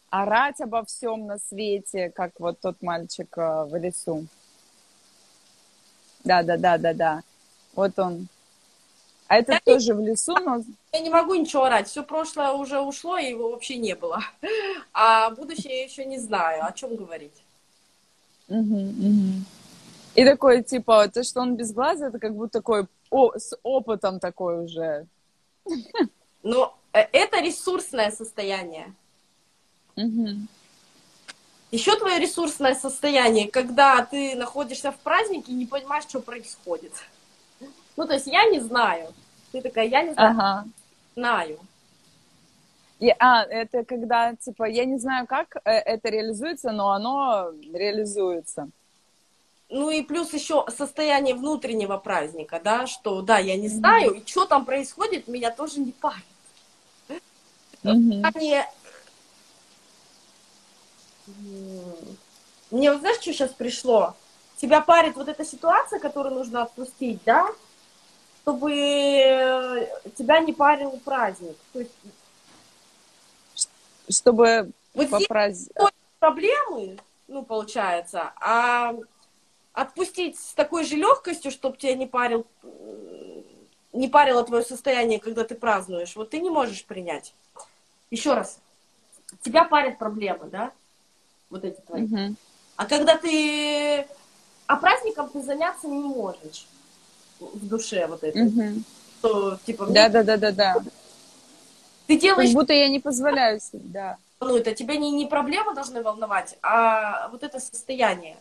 орать 0.09 0.61
обо 0.61 0.83
всем 0.85 1.25
на 1.25 1.37
свете, 1.37 2.09
как 2.09 2.31
вот 2.39 2.59
тот 2.59 2.81
мальчик 2.81 3.27
э, 3.37 3.65
в 3.65 3.75
лесу. 3.75 4.25
Да, 6.23 6.43
да, 6.43 6.57
да, 6.57 6.77
да, 6.77 6.93
да. 6.93 7.23
Вот 7.75 7.97
он. 7.99 8.27
А 9.27 9.37
это 9.37 9.53
я 9.53 9.59
тоже 9.59 9.93
не... 9.93 10.01
в 10.01 10.07
лесу, 10.07 10.35
но... 10.39 10.61
Я 10.93 10.99
не 10.99 11.09
могу 11.09 11.35
ничего 11.35 11.65
орать. 11.65 11.87
Все 11.87 12.03
прошлое 12.03 12.51
уже 12.51 12.79
ушло, 12.79 13.17
и 13.17 13.29
его 13.29 13.51
вообще 13.51 13.77
не 13.77 13.95
было. 13.95 14.21
А 14.93 15.29
будущее 15.31 15.79
я 15.79 15.83
еще 15.83 16.05
не 16.05 16.19
знаю. 16.19 16.65
О 16.65 16.71
чем 16.71 16.95
говорить? 16.95 17.43
Угу, 18.47 18.75
угу. 18.75 19.43
И 20.15 20.23
такой, 20.23 20.63
типа, 20.63 21.07
то, 21.09 21.23
что 21.23 21.41
он 21.41 21.55
без 21.55 21.73
глаза, 21.73 22.07
это 22.07 22.19
как 22.19 22.33
будто 22.35 22.59
такой 22.59 22.87
о, 23.09 23.37
с 23.37 23.57
опытом 23.63 24.19
такой 24.19 24.63
уже. 24.63 25.07
Ну, 26.43 26.71
это 26.99 27.41
ресурсное 27.41 28.11
состояние. 28.11 28.93
Угу. 29.95 30.27
Еще 31.71 31.97
твое 31.97 32.19
ресурсное 32.19 32.75
состояние, 32.75 33.49
когда 33.49 34.05
ты 34.05 34.35
находишься 34.35 34.91
в 34.91 34.97
празднике 34.97 35.51
и 35.51 35.55
не 35.55 35.65
понимаешь, 35.65 36.05
что 36.05 36.21
происходит. 36.21 36.93
Ну, 37.97 38.05
то 38.07 38.13
есть 38.13 38.27
я 38.27 38.45
не 38.45 38.59
знаю. 38.59 39.13
Ты 39.51 39.61
такая, 39.61 39.87
я 39.87 40.03
не 40.03 40.13
знаю. 40.13 40.31
Ага. 40.31 40.65
Знаю. 41.15 41.59
И, 42.99 43.13
а, 43.19 43.43
это 43.43 43.83
когда, 43.83 44.35
типа, 44.35 44.65
я 44.65 44.85
не 44.85 44.97
знаю, 44.97 45.27
как 45.27 45.57
э, 45.65 45.71
это 45.71 46.09
реализуется, 46.09 46.71
но 46.71 46.91
оно 46.91 47.51
реализуется. 47.73 48.69
Ну 49.69 49.89
и 49.89 50.01
плюс 50.01 50.33
еще 50.33 50.65
состояние 50.69 51.35
внутреннего 51.35 51.97
праздника, 51.97 52.61
да, 52.63 52.87
что, 52.87 53.21
да, 53.21 53.39
я 53.39 53.57
не 53.57 53.67
знаю, 53.67 54.15
mm-hmm. 54.15 54.23
и 54.23 54.27
что 54.27 54.45
там 54.45 54.63
происходит, 54.63 55.27
меня 55.27 55.51
тоже 55.51 55.79
не 55.79 55.91
парит. 55.91 56.23
Угу. 57.91 58.23
Мне... 58.35 58.67
Мне 62.71 62.91
вот 62.91 62.99
знаешь, 62.99 63.17
что 63.17 63.33
сейчас 63.33 63.51
пришло? 63.51 64.15
Тебя 64.57 64.81
парит 64.81 65.15
вот 65.15 65.27
эта 65.27 65.45
ситуация, 65.45 65.99
которую 65.99 66.35
нужно 66.35 66.63
отпустить, 66.63 67.19
да? 67.25 67.47
Чтобы 68.41 69.89
тебя 70.15 70.39
не 70.39 70.53
парил 70.53 70.99
праздник. 71.03 71.57
То 71.73 71.79
есть... 71.79 71.91
Чтобы 74.07 74.71
вот 74.93 75.09
по 75.09 75.19
празднику... 75.19 75.89
проблемы, 76.19 76.97
ну, 77.27 77.43
получается, 77.43 78.33
а 78.39 78.93
отпустить 79.73 80.39
с 80.39 80.53
такой 80.53 80.85
же 80.85 80.95
легкостью, 80.95 81.51
чтобы 81.51 81.77
тебя 81.77 81.95
не 81.95 82.05
парил, 82.05 82.45
не 83.93 84.07
парило 84.07 84.43
твое 84.43 84.63
состояние, 84.63 85.19
когда 85.19 85.43
ты 85.43 85.55
празднуешь, 85.55 86.15
вот 86.15 86.29
ты 86.29 86.39
не 86.39 86.49
можешь 86.49 86.85
принять. 86.85 87.33
Еще 88.11 88.33
раз, 88.33 88.59
тебя 89.41 89.65
парят 89.65 89.97
проблемы, 89.97 90.45
да? 90.49 90.71
Вот 91.49 91.63
эти 91.63 91.79
твои. 91.81 92.03
Uh-huh. 92.03 92.35
А 92.75 92.85
когда 92.85 93.17
ты... 93.17 94.07
А 94.67 94.75
праздником 94.77 95.29
ты 95.29 95.41
заняться 95.41 95.87
не 95.87 95.99
можешь 95.99 96.67
в 97.39 97.67
душе 97.67 98.07
вот 98.07 98.23
это. 98.23 98.39
Uh-huh. 98.39 98.81
что, 99.25 99.57
типа... 99.65 99.87
Да, 99.87 100.09
да, 100.09 100.23
да, 100.23 100.37
да, 100.37 100.51
да. 100.51 100.75
Ты 102.07 102.17
делаешь... 102.17 102.49
Как 102.49 102.55
будто 102.55 102.73
я 102.73 102.89
не 102.89 102.99
позволяю 102.99 103.59
себе, 103.59 103.81
да. 103.85 104.17
Ну, 104.39 104.55
это 104.55 104.75
тебя 104.75 104.95
не, 104.97 105.11
не 105.11 105.25
проблемы 105.25 105.73
должны 105.73 106.03
волновать, 106.03 106.57
а 106.61 107.29
вот 107.29 107.41
это 107.43 107.59
состояние. 107.59 108.37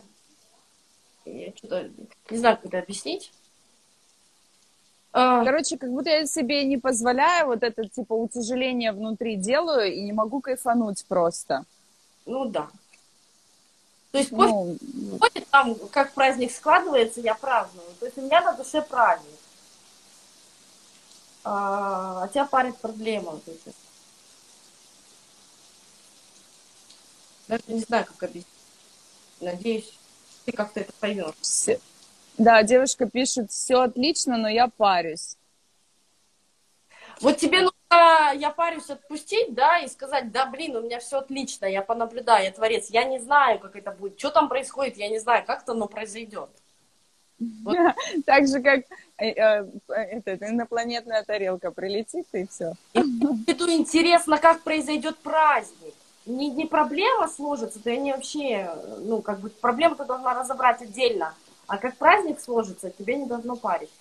Я 1.25 1.51
что-то 1.55 1.89
не 2.29 2.37
знаю, 2.37 2.57
как 2.57 2.65
это 2.67 2.79
объяснить. 2.79 3.31
А. 5.17 5.45
Короче, 5.45 5.77
как 5.77 5.91
будто 5.91 6.09
я 6.09 6.25
себе 6.25 6.65
не 6.65 6.77
позволяю 6.77 7.47
вот 7.47 7.63
это, 7.63 7.87
типа, 7.87 8.11
утяжеление 8.11 8.91
внутри 8.91 9.37
делаю 9.37 9.93
и 9.93 10.01
не 10.01 10.11
могу 10.11 10.41
кайфануть 10.41 11.05
просто. 11.05 11.63
Ну, 12.25 12.43
да. 12.43 12.67
То 14.11 14.17
есть 14.17 14.31
ну, 14.33 14.77
после 15.17 15.45
там, 15.49 15.75
как 15.91 16.11
праздник 16.11 16.51
складывается, 16.51 17.21
я 17.21 17.33
праздную. 17.33 17.87
То 17.97 18.07
есть 18.07 18.17
у 18.17 18.23
меня 18.23 18.41
на 18.41 18.57
душе 18.57 18.81
праздник. 18.81 19.39
А, 21.45 22.23
а 22.23 22.27
тебя 22.27 22.43
парит 22.43 22.75
проблема. 22.77 23.31
Вот 23.31 23.47
эти. 23.47 23.73
Даже 27.47 27.63
не 27.67 27.79
знаю, 27.79 28.05
как 28.05 28.23
объяснить. 28.23 28.47
Надеюсь, 29.39 29.97
ты 30.43 30.51
как-то 30.51 30.81
это 30.81 30.91
поймешь. 30.99 31.35
Да, 32.37 32.63
девушка 32.63 33.09
пишет, 33.09 33.51
все 33.51 33.81
отлично, 33.81 34.37
но 34.37 34.49
я 34.49 34.67
парюсь. 34.67 35.37
Вот 37.21 37.37
тебе 37.37 37.61
нужно, 37.61 38.33
я 38.35 38.51
парюсь, 38.51 38.89
отпустить, 38.89 39.53
да, 39.53 39.79
и 39.79 39.87
сказать, 39.87 40.31
да, 40.31 40.45
блин, 40.45 40.75
у 40.75 40.81
меня 40.81 40.99
все 40.99 41.19
отлично, 41.19 41.65
я 41.65 41.81
понаблюдаю, 41.81 42.43
я 42.43 42.51
творец, 42.51 42.89
я 42.89 43.05
не 43.05 43.19
знаю, 43.19 43.59
как 43.59 43.75
это 43.75 43.91
будет, 43.91 44.19
что 44.19 44.31
там 44.31 44.49
происходит, 44.49 44.97
я 44.97 45.07
не 45.07 45.19
знаю, 45.19 45.45
как-то 45.45 45.71
оно 45.71 45.87
произойдет. 45.87 46.49
Вот. 47.39 47.77
Так 48.25 48.47
же, 48.47 48.61
как 48.61 48.81
э, 49.17 49.29
э, 49.29 49.65
это, 49.87 50.49
инопланетная 50.49 51.23
тарелка 51.23 51.71
прилетит, 51.71 52.27
и 52.33 52.45
все. 52.47 52.73
Это 52.93 53.73
интересно, 53.73 54.37
как 54.37 54.61
произойдет 54.61 55.17
праздник 55.19 55.93
не, 56.25 56.49
не 56.49 56.65
проблема 56.65 57.27
сложится, 57.27 57.81
то 57.81 57.95
не 57.95 58.11
вообще, 58.11 58.69
ну, 58.99 59.21
как 59.21 59.39
бы 59.39 59.49
проблему 59.49 59.95
ты 59.95 60.05
должна 60.05 60.33
разобрать 60.33 60.81
отдельно. 60.81 61.33
А 61.67 61.77
как 61.77 61.97
праздник 61.97 62.39
сложится, 62.39 62.89
тебе 62.89 63.15
не 63.15 63.25
должно 63.25 63.55
парить. 63.55 63.91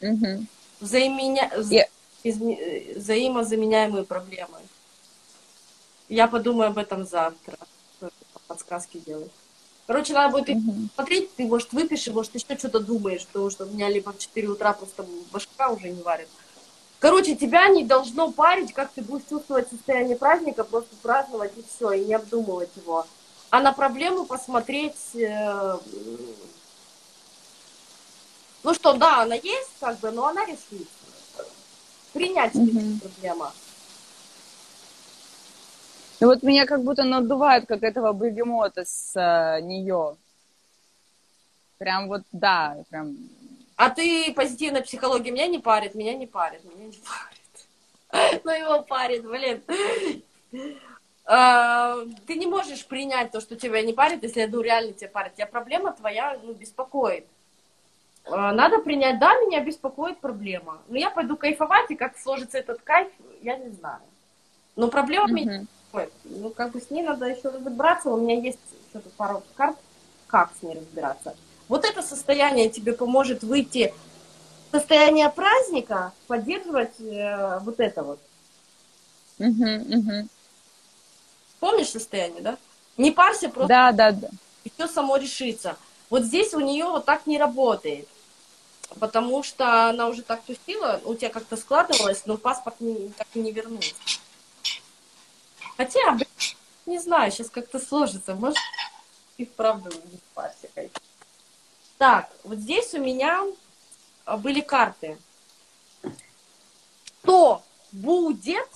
Угу. 0.00 0.46
Взаименя... 0.80 1.50
Yeah. 1.56 1.88
Изме... 2.24 2.94
Взаимозаменяемые 2.96 4.04
проблемы. 4.04 4.58
Я 6.08 6.26
подумаю 6.26 6.70
об 6.70 6.78
этом 6.78 7.06
завтра. 7.06 7.56
Подсказки 8.46 8.98
делать. 8.98 9.30
Короче, 9.86 10.12
надо 10.12 10.32
будет 10.32 10.50
uh 10.50 10.60
смотреть, 10.94 11.34
ты, 11.34 11.46
может, 11.46 11.72
выпиши, 11.72 12.12
может, 12.12 12.34
еще 12.34 12.58
что-то 12.58 12.80
думаешь, 12.80 13.26
потому 13.26 13.50
что 13.50 13.64
у 13.64 13.68
меня 13.68 13.88
либо 13.88 14.12
в 14.12 14.18
4 14.18 14.48
утра 14.48 14.74
просто 14.74 15.06
башка 15.32 15.70
уже 15.70 15.88
не 15.88 16.02
варит. 16.02 16.28
Короче, 16.98 17.36
тебя 17.36 17.68
не 17.68 17.84
должно 17.84 18.30
парить, 18.30 18.72
как 18.72 18.90
ты 18.92 19.02
будешь 19.02 19.24
чувствовать 19.28 19.68
состояние 19.68 20.16
праздника, 20.16 20.64
просто 20.64 20.94
праздновать 21.00 21.52
и 21.56 21.62
все, 21.62 21.92
и 21.92 22.04
не 22.04 22.14
обдумывать 22.14 22.70
его. 22.76 23.06
А 23.50 23.60
на 23.60 23.72
проблему 23.72 24.26
посмотреть, 24.26 25.14
э, 25.14 25.78
ну 28.62 28.74
что, 28.74 28.92
да, 28.94 29.22
она 29.22 29.34
есть, 29.34 29.70
как 29.80 29.98
бы, 30.00 30.10
но 30.10 30.26
она 30.26 30.44
решится. 30.44 30.86
Принять 32.12 32.54
mm-hmm. 32.54 33.00
проблема. 33.00 33.52
Ну 36.20 36.26
вот 36.26 36.42
меня 36.42 36.66
как 36.66 36.82
будто 36.82 37.04
надувает, 37.04 37.66
как 37.66 37.82
этого 37.82 38.12
бегемота 38.12 38.84
с 38.84 39.12
э, 39.14 39.62
нее. 39.62 40.16
Прям 41.78 42.08
вот, 42.08 42.22
да, 42.32 42.76
прям 42.90 43.16
а 43.78 43.90
ты 43.90 44.32
позитивная 44.34 44.82
психология 44.82 45.30
меня 45.30 45.46
не 45.46 45.60
парит, 45.60 45.94
меня 45.94 46.12
не 46.12 46.26
парит, 46.26 46.64
меня 46.64 46.86
не 46.86 46.98
парит. 48.10 48.42
Ну 48.44 48.50
его 48.50 48.82
парит, 48.82 49.24
блин. 49.24 49.62
Ты 51.28 52.36
не 52.36 52.46
можешь 52.46 52.86
принять 52.86 53.32
то, 53.32 53.40
что 53.42 53.54
тебя 53.54 53.82
не 53.82 53.92
парит, 53.92 54.22
если 54.22 54.40
я 54.40 54.48
думаю, 54.48 54.64
реально 54.64 54.92
тебя 54.94 55.10
парит. 55.10 55.34
Тебя 55.34 55.46
проблема 55.46 55.92
твоя 55.92 56.38
ну, 56.42 56.54
беспокоит. 56.54 57.26
А, 58.24 58.52
надо 58.52 58.78
принять, 58.78 59.18
да, 59.18 59.34
меня 59.40 59.62
беспокоит 59.62 60.20
проблема. 60.20 60.78
Но 60.88 60.96
я 60.96 61.10
пойду 61.10 61.36
кайфовать, 61.36 61.90
и 61.90 61.96
как 61.96 62.16
сложится 62.16 62.56
этот 62.56 62.80
кайф, 62.80 63.08
я 63.42 63.58
не 63.58 63.70
знаю. 63.72 64.00
Но 64.74 64.88
проблема 64.88 65.28
mm-hmm. 65.28 65.32
меня 65.32 65.60
беспокоит. 65.60 66.12
Ну, 66.24 66.48
как 66.48 66.70
бы 66.72 66.80
с 66.80 66.90
ней 66.90 67.02
надо 67.02 67.26
еще 67.26 67.50
разобраться. 67.50 68.08
У 68.08 68.16
меня 68.16 68.40
есть 68.40 68.58
что-то 68.88 69.10
пару 69.10 69.42
карт, 69.54 69.76
как 70.28 70.50
с 70.58 70.62
ней 70.62 70.76
разбираться. 70.76 71.36
Вот 71.68 71.84
это 71.84 72.00
состояние 72.00 72.70
тебе 72.70 72.94
поможет 72.94 73.42
выйти 73.42 73.92
состояние 74.72 75.28
праздника, 75.28 76.12
поддерживать 76.26 76.98
э, 77.00 77.58
вот 77.60 77.80
это 77.80 78.02
вот. 78.02 78.18
Угу. 79.38 80.28
Помнишь 81.60 81.90
состояние, 81.90 82.40
да? 82.40 82.58
Не 82.96 83.10
парься, 83.10 83.48
просто 83.48 83.68
да, 83.68 83.92
да, 83.92 84.12
да. 84.12 84.28
и 84.64 84.70
все 84.70 84.88
само 84.88 85.16
решится. 85.16 85.76
Вот 86.10 86.22
здесь 86.22 86.54
у 86.54 86.60
нее 86.60 86.86
вот 86.86 87.04
так 87.04 87.26
не 87.26 87.38
работает. 87.38 88.08
Потому 88.98 89.42
что 89.42 89.90
она 89.90 90.08
уже 90.08 90.22
так 90.22 90.42
тусила, 90.42 91.00
у 91.04 91.14
тебя 91.14 91.28
как-то 91.28 91.56
складывалось, 91.56 92.22
но 92.24 92.36
паспорт 92.38 92.80
не, 92.80 93.10
так 93.10 93.26
и 93.34 93.40
не 93.40 93.52
вернулся. 93.52 93.94
Хотя, 95.76 96.12
блин, 96.12 96.28
не 96.86 96.98
знаю, 96.98 97.30
сейчас 97.30 97.50
как-то 97.50 97.78
сложится. 97.78 98.34
Может, 98.34 98.56
и 99.36 99.44
вправду 99.44 99.90
не 99.90 100.18
парься. 100.34 100.68
Так, 101.98 102.30
вот 102.44 102.58
здесь 102.58 102.94
у 102.94 102.98
меня 102.98 103.44
а, 104.24 104.36
были 104.36 104.60
карты. 104.60 105.18
Что 107.22 107.62
будет 107.92 108.68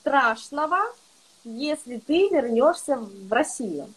страшного, 0.00 0.78
если 1.44 1.98
ты 1.98 2.28
вернешься 2.28 2.96
в 2.96 3.32
Россию? 3.32 3.92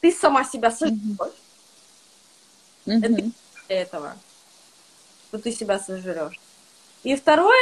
Ты 0.00 0.12
сама 0.12 0.44
себя 0.44 0.70
сожрешь. 0.70 0.98
Mm-hmm. 2.86 3.04
Это 3.04 3.08
для 3.08 3.32
этого. 3.80 4.16
Что 5.28 5.38
ты 5.38 5.52
себя 5.52 5.78
сожрешь. 5.78 6.40
И 7.02 7.14
второе, 7.16 7.58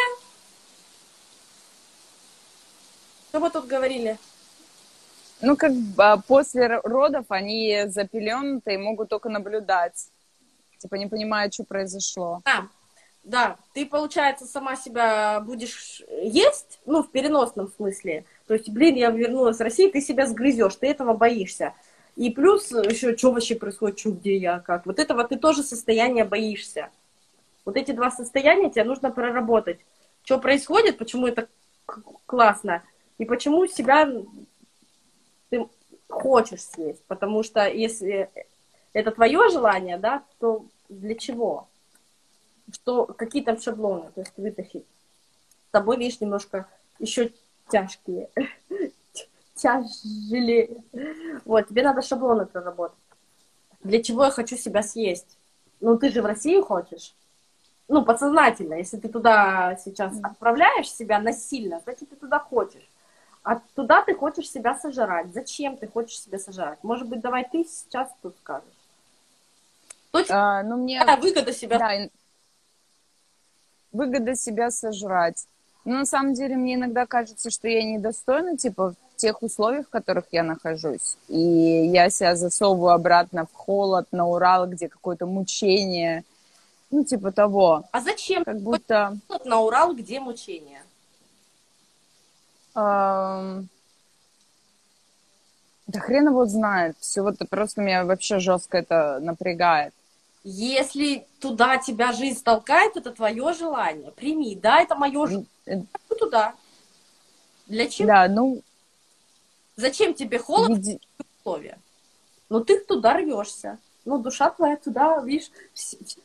что 3.29 3.40
мы 3.40 3.51
тут 3.51 3.66
говорили? 3.66 4.18
Ну, 5.40 5.57
как 5.57 5.73
а, 5.96 6.18
после 6.18 6.66
родов 6.66 7.27
они 7.29 7.85
запеленутые 7.87 8.79
могут 8.79 9.09
только 9.09 9.29
наблюдать. 9.29 10.09
Типа 10.79 10.96
не 10.96 11.07
понимают, 11.07 11.55
что 11.55 11.64
произошло. 11.64 12.42
Да, 12.44 12.68
да. 13.24 13.59
Ты, 13.74 13.87
получается, 13.87 14.46
сама 14.46 14.76
себя 14.76 15.40
будешь 15.40 16.02
есть, 16.22 16.80
ну, 16.87 17.02
в 17.02 17.11
переносном 17.11 17.68
смысле. 17.68 18.24
То 18.46 18.54
есть, 18.54 18.68
блин, 18.70 18.96
я 18.96 19.11
вернулась 19.11 19.59
в 19.59 19.62
Россию, 19.62 19.92
ты 19.92 20.00
себя 20.00 20.26
сгрызешь, 20.26 20.76
ты 20.76 20.88
этого 20.88 21.14
боишься. 21.14 21.74
И 22.16 22.30
плюс 22.30 22.70
еще, 22.70 23.16
что 23.16 23.33
вообще 23.33 23.54
происходит, 23.54 23.98
что, 23.98 24.11
где 24.11 24.37
я, 24.37 24.59
как. 24.59 24.87
Вот 24.87 24.98
этого 24.98 25.24
ты 25.24 25.37
тоже 25.37 25.62
состояние 25.62 26.24
боишься. 26.24 26.90
Вот 27.64 27.76
эти 27.76 27.92
два 27.92 28.11
состояния 28.11 28.70
тебе 28.70 28.85
нужно 28.85 29.11
проработать. 29.11 29.80
Что 30.24 30.38
происходит, 30.38 30.98
почему 30.98 31.26
это 31.26 31.48
классно, 32.26 32.83
и 33.18 33.24
почему 33.24 33.66
себя 33.66 34.11
ты 35.50 35.66
хочешь 36.09 36.62
съесть, 36.62 37.04
потому 37.06 37.42
что 37.42 37.66
если 37.68 38.30
это 38.92 39.12
твое 39.12 39.48
желание, 39.50 39.98
да, 39.98 40.22
то 40.38 40.66
для 40.88 41.14
чего? 41.14 41.68
Что, 42.72 43.06
какие 43.06 43.42
там 43.42 43.59
шаблоны, 43.61 44.11
то 44.14 44.20
есть 44.20 44.33
вытащить. 44.37 44.85
С 45.68 45.70
тобой, 45.70 45.96
видишь, 45.96 46.20
немножко 46.20 46.68
еще 46.98 47.33
тяжкие, 47.68 48.28
тяжелее. 49.54 50.83
Вот, 51.44 51.68
тебе 51.68 51.83
надо 51.83 52.02
шаблоны 52.02 52.46
проработать. 52.46 52.98
Для 53.83 54.02
чего 54.02 54.24
я 54.24 54.30
хочу 54.30 54.56
себя 54.56 54.83
съесть? 54.83 55.38
Ну, 55.80 55.96
ты 55.96 56.11
же 56.11 56.22
в 56.22 56.26
Россию 56.26 56.64
хочешь. 56.64 57.14
Ну, 57.88 58.04
подсознательно, 58.04 58.74
если 58.74 58.98
ты 58.98 59.09
туда 59.09 59.76
сейчас 59.76 60.14
отправляешь 60.22 60.90
себя 60.90 61.18
насильно, 61.18 61.80
значит, 61.80 62.09
ты 62.11 62.16
туда 62.16 62.38
хочешь. 62.38 62.88
А 63.42 63.61
туда 63.74 64.02
ты 64.02 64.14
хочешь 64.14 64.50
себя 64.50 64.74
сожрать. 64.74 65.33
Зачем 65.33 65.76
ты 65.76 65.88
хочешь 65.88 66.20
себя 66.20 66.38
сожрать? 66.38 66.78
Может 66.83 67.09
быть, 67.09 67.20
давай 67.20 67.48
ты 67.50 67.64
сейчас 67.64 68.09
тут 68.22 68.37
скажешь. 68.42 68.68
Точно? 70.11 70.59
А, 70.59 70.62
ну, 70.62 70.76
мне... 70.76 71.02
Да, 71.04 71.16
выгода 71.16 71.52
себя... 71.52 71.78
Да, 71.78 72.11
выгода 73.92 74.35
себя 74.35 74.70
сожрать. 74.70 75.46
Но 75.85 75.98
на 75.98 76.07
самом 76.07 76.35
деле 76.35 76.57
мне 76.57 76.74
иногда 76.74 77.07
кажется, 77.07 77.50
что 77.50 77.68
я 77.68 77.83
недостойна, 77.83 78.57
типа, 78.57 78.90
в 78.90 79.16
тех 79.16 79.42
условиях, 79.42 79.87
в 79.87 79.90
которых 79.90 80.24
я 80.31 80.42
нахожусь. 80.42 81.16
И 81.29 81.38
я 81.38 82.11
себя 82.11 82.37
засовываю 82.37 82.92
обратно 82.92 83.46
в 83.46 83.53
холод, 83.55 84.07
на 84.12 84.26
Урал, 84.26 84.66
где 84.66 84.88
какое-то 84.88 85.26
мучение. 85.26 86.24
Ну, 86.90 87.05
типа 87.05 87.33
того. 87.33 87.85
А 87.92 88.00
зачем? 88.00 88.44
Как 88.44 88.61
будто... 88.61 89.16
На 89.44 89.61
Урал, 89.61 89.94
где 89.94 90.20
мучение? 90.20 90.83
Да 92.74 93.64
хрен 95.98 96.29
его 96.29 96.46
знает. 96.46 96.96
Все 97.00 97.22
вот 97.22 97.37
просто 97.48 97.81
меня 97.81 98.05
вообще 98.05 98.38
жестко 98.38 98.79
это 98.79 99.18
напрягает. 99.20 99.92
Если 100.42 101.26
туда 101.38 101.76
тебя 101.76 102.12
жизнь 102.12 102.42
толкает, 102.42 102.96
это 102.96 103.12
твое 103.12 103.53
желание. 103.53 104.11
Прими, 104.12 104.57
да, 104.57 104.81
это 104.81 104.94
мое 104.94 105.26
желание. 105.26 105.87
Туда. 106.18 106.55
Для 107.66 107.88
чего? 107.88 108.09
Да, 108.09 108.29
ну... 108.29 108.62
Зачем 109.76 110.14
тебе 110.14 110.38
холод 110.38 110.70
Види... 110.70 111.00
условия? 111.40 111.79
Ну, 112.48 112.64
ты 112.64 112.81
туда 112.81 113.14
рвешься. 113.14 113.79
Ну, 114.05 114.18
душа 114.18 114.50
твоя 114.50 114.76
туда, 114.76 115.20
видишь, 115.20 115.50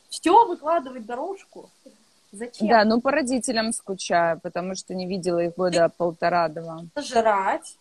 все 0.08 0.46
выкладывать 0.46 1.06
дорожку. 1.06 1.70
Зачем? 2.32 2.68
Да, 2.68 2.84
ну 2.84 3.00
по 3.00 3.10
родителям 3.10 3.72
скучаю, 3.72 4.40
потому 4.40 4.74
что 4.74 4.94
не 4.94 5.06
видела 5.06 5.38
их 5.38 5.54
года 5.54 5.90
полтора-два. 5.96 6.84
Жрать, 6.96 7.76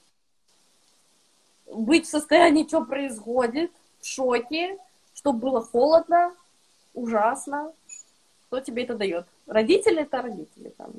быть 1.66 2.06
в 2.06 2.10
состоянии, 2.10 2.68
что 2.68 2.86
происходит, 2.86 3.72
в 4.00 4.06
шоке, 4.06 4.78
чтобы 5.16 5.40
было 5.40 5.64
холодно, 5.64 6.34
ужасно. 6.94 7.72
Кто 8.48 8.60
тебе 8.60 8.84
это 8.84 8.96
дает? 8.96 9.26
Родители 9.48 10.02
это 10.02 10.22
родители 10.22 10.70
там. 10.78 10.92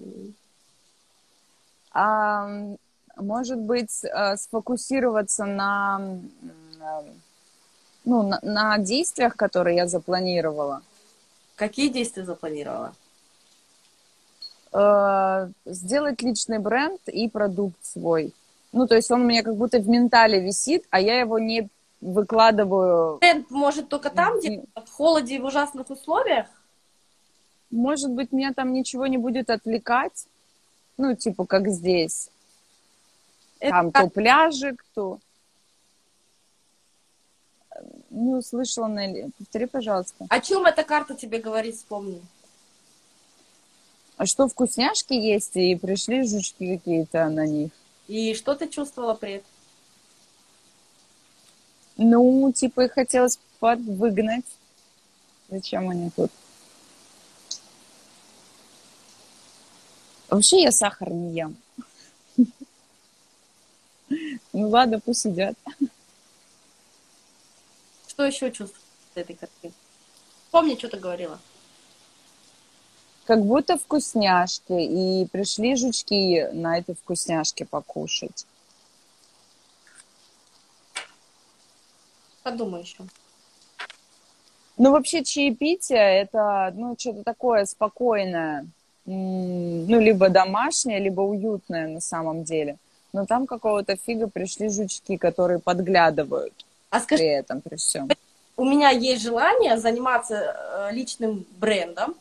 А, 1.92 2.48
может 3.16 3.58
быть, 3.58 4.04
э, 4.04 4.36
сфокусироваться 4.36 5.44
на, 5.44 6.00
ну, 8.04 8.22
на, 8.22 8.40
на 8.42 8.78
действиях, 8.78 9.36
которые 9.36 9.76
я 9.76 9.86
запланировала. 9.86 10.82
Какие 11.54 11.88
действия 11.88 12.24
запланировала? 12.24 12.94
Э, 14.72 15.48
сделать 15.64 16.20
личный 16.22 16.58
бренд 16.58 17.00
и 17.06 17.28
продукт 17.28 17.82
свой. 17.84 18.34
Ну, 18.72 18.86
то 18.86 18.94
есть 18.94 19.10
он 19.10 19.22
у 19.22 19.24
меня 19.24 19.42
как 19.42 19.56
будто 19.56 19.78
в 19.78 19.88
ментале 19.88 20.40
висит, 20.40 20.84
а 20.90 21.00
я 21.00 21.18
его 21.20 21.38
не 21.38 21.68
выкладываю. 22.00 23.18
Бренд 23.18 23.50
может 23.50 23.88
только 23.88 24.10
там, 24.10 24.38
где 24.38 24.64
в 24.74 24.90
холоде 24.90 25.36
и 25.36 25.38
в 25.38 25.44
ужасных 25.44 25.90
условиях? 25.90 26.46
Может 27.70 28.10
быть, 28.10 28.32
меня 28.32 28.52
там 28.52 28.72
ничего 28.72 29.06
не 29.06 29.18
будет 29.18 29.50
отвлекать. 29.50 30.26
Ну, 30.96 31.14
типа, 31.14 31.46
как 31.46 31.68
здесь. 31.68 32.30
Это 33.58 33.70
там 33.70 33.90
как... 33.90 34.04
то 34.04 34.10
пляжик, 34.10 34.84
то... 34.94 35.18
Не 38.10 38.34
услышала, 38.34 38.86
Нелли. 38.86 39.30
Повтори, 39.38 39.66
пожалуйста. 39.66 40.26
О 40.28 40.40
чем 40.40 40.64
эта 40.64 40.84
карта 40.84 41.14
тебе 41.14 41.38
говорит, 41.38 41.76
вспомни. 41.76 42.22
А 44.16 44.24
что, 44.24 44.48
вкусняшки 44.48 45.12
есть, 45.12 45.56
и 45.56 45.76
пришли 45.76 46.26
жучки 46.26 46.78
какие-то 46.78 47.28
на 47.28 47.46
них? 47.46 47.70
И 48.08 48.34
что 48.34 48.54
ты 48.54 48.68
чувствовала 48.68 49.14
при 49.14 49.32
этом? 49.32 49.50
Ну, 51.96 52.52
типа, 52.52 52.84
их 52.84 52.92
хотелось 52.92 53.38
подвыгнать. 53.58 54.44
Зачем 55.48 55.88
они 55.88 56.10
тут? 56.10 56.30
Вообще 60.28 60.62
я 60.62 60.72
сахар 60.72 61.10
не 61.10 61.34
ем. 61.34 61.56
Ну 64.52 64.68
ладно, 64.68 65.00
пусть 65.00 65.22
сидят. 65.22 65.56
Что 68.06 68.24
еще 68.24 68.52
чувствуешь 68.52 68.84
этой 69.16 69.34
картины? 69.34 69.74
Помни, 70.52 70.76
что 70.76 70.88
ты 70.88 70.96
говорила 70.96 71.40
как 73.26 73.44
будто 73.44 73.76
вкусняшки, 73.76 74.72
и 74.72 75.26
пришли 75.26 75.76
жучки 75.76 76.48
на 76.52 76.78
этой 76.78 76.94
вкусняшке 76.94 77.64
покушать. 77.64 78.46
Подумай 82.46 82.82
еще. 82.82 82.98
Ну, 84.78 84.92
вообще, 84.92 85.24
чаепитие– 85.24 86.20
это, 86.22 86.72
ну, 86.76 86.94
что-то 86.96 87.24
такое 87.24 87.64
спокойное, 87.64 88.68
ну, 89.04 90.00
либо 90.00 90.28
домашнее, 90.28 91.00
либо 91.00 91.22
уютное 91.22 91.88
на 91.88 92.00
самом 92.00 92.44
деле. 92.44 92.76
Но 93.12 93.26
там 93.26 93.48
какого-то 93.48 93.96
фига 93.96 94.28
пришли 94.28 94.68
жучки, 94.68 95.16
которые 95.16 95.58
подглядывают 95.58 96.52
а 96.90 97.00
скажи, 97.00 97.24
при 97.24 97.30
этом, 97.30 97.62
при 97.62 97.74
всем. 97.74 98.08
У 98.56 98.64
меня 98.64 98.90
есть 98.90 99.24
желание 99.24 99.76
заниматься 99.76 100.36
э, 100.36 100.92
личным 100.92 101.44
брендом, 101.58 102.14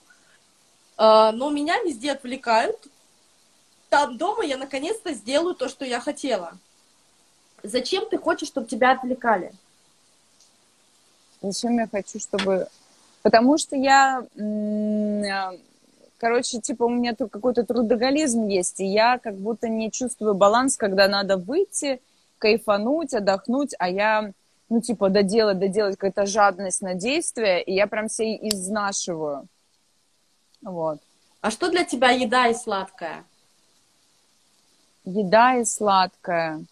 а, 0.98 1.34
но 1.34 1.52
меня 1.52 1.80
везде 1.84 2.14
отвлекают. 2.14 2.78
Там 3.90 4.18
дома 4.18 4.44
я 4.44 4.58
наконец-то 4.58 5.14
сделаю 5.14 5.54
то, 5.54 5.70
что 5.70 5.86
я 5.86 6.00
хотела. 6.00 6.58
Зачем 7.62 8.10
ты 8.10 8.18
хочешь, 8.18 8.48
чтобы 8.48 8.66
тебя 8.66 8.94
отвлекали? 8.94 9.54
Зачем 11.46 11.78
я 11.78 11.88
хочу, 11.88 12.20
чтобы... 12.20 12.68
Потому 13.22 13.58
что 13.58 13.76
я, 13.76 14.24
короче, 16.18 16.60
типа 16.60 16.84
у 16.86 16.90
меня 16.90 17.14
тут 17.14 17.32
какой-то 17.32 17.64
трудоголизм 17.64 18.48
есть, 18.48 18.80
и 18.80 18.86
я 18.86 19.20
как 19.20 19.36
будто 19.36 19.68
не 19.68 19.92
чувствую 19.92 20.34
баланс, 20.34 20.76
когда 20.76 21.08
надо 21.08 21.38
выйти, 21.38 22.02
кайфануть, 22.40 23.14
отдохнуть, 23.14 23.74
а 23.80 23.90
я, 23.90 24.32
ну, 24.70 24.82
типа, 24.82 25.10
доделать, 25.10 25.60
доделать 25.60 25.98
какая-то 25.98 26.26
жадность 26.26 26.82
на 26.82 26.96
действие, 26.96 27.64
и 27.64 27.74
я 27.74 27.88
прям 27.88 28.10
себя 28.10 28.36
изнашиваю. 28.50 29.48
Вот. 30.62 31.00
А 31.42 31.52
что 31.52 31.70
для 31.70 31.84
тебя 31.84 32.10
еда 32.10 32.48
и 32.48 32.56
сладкое? 32.56 33.24
Еда 35.04 35.58
и 35.58 35.66
сладкое. 35.66 36.66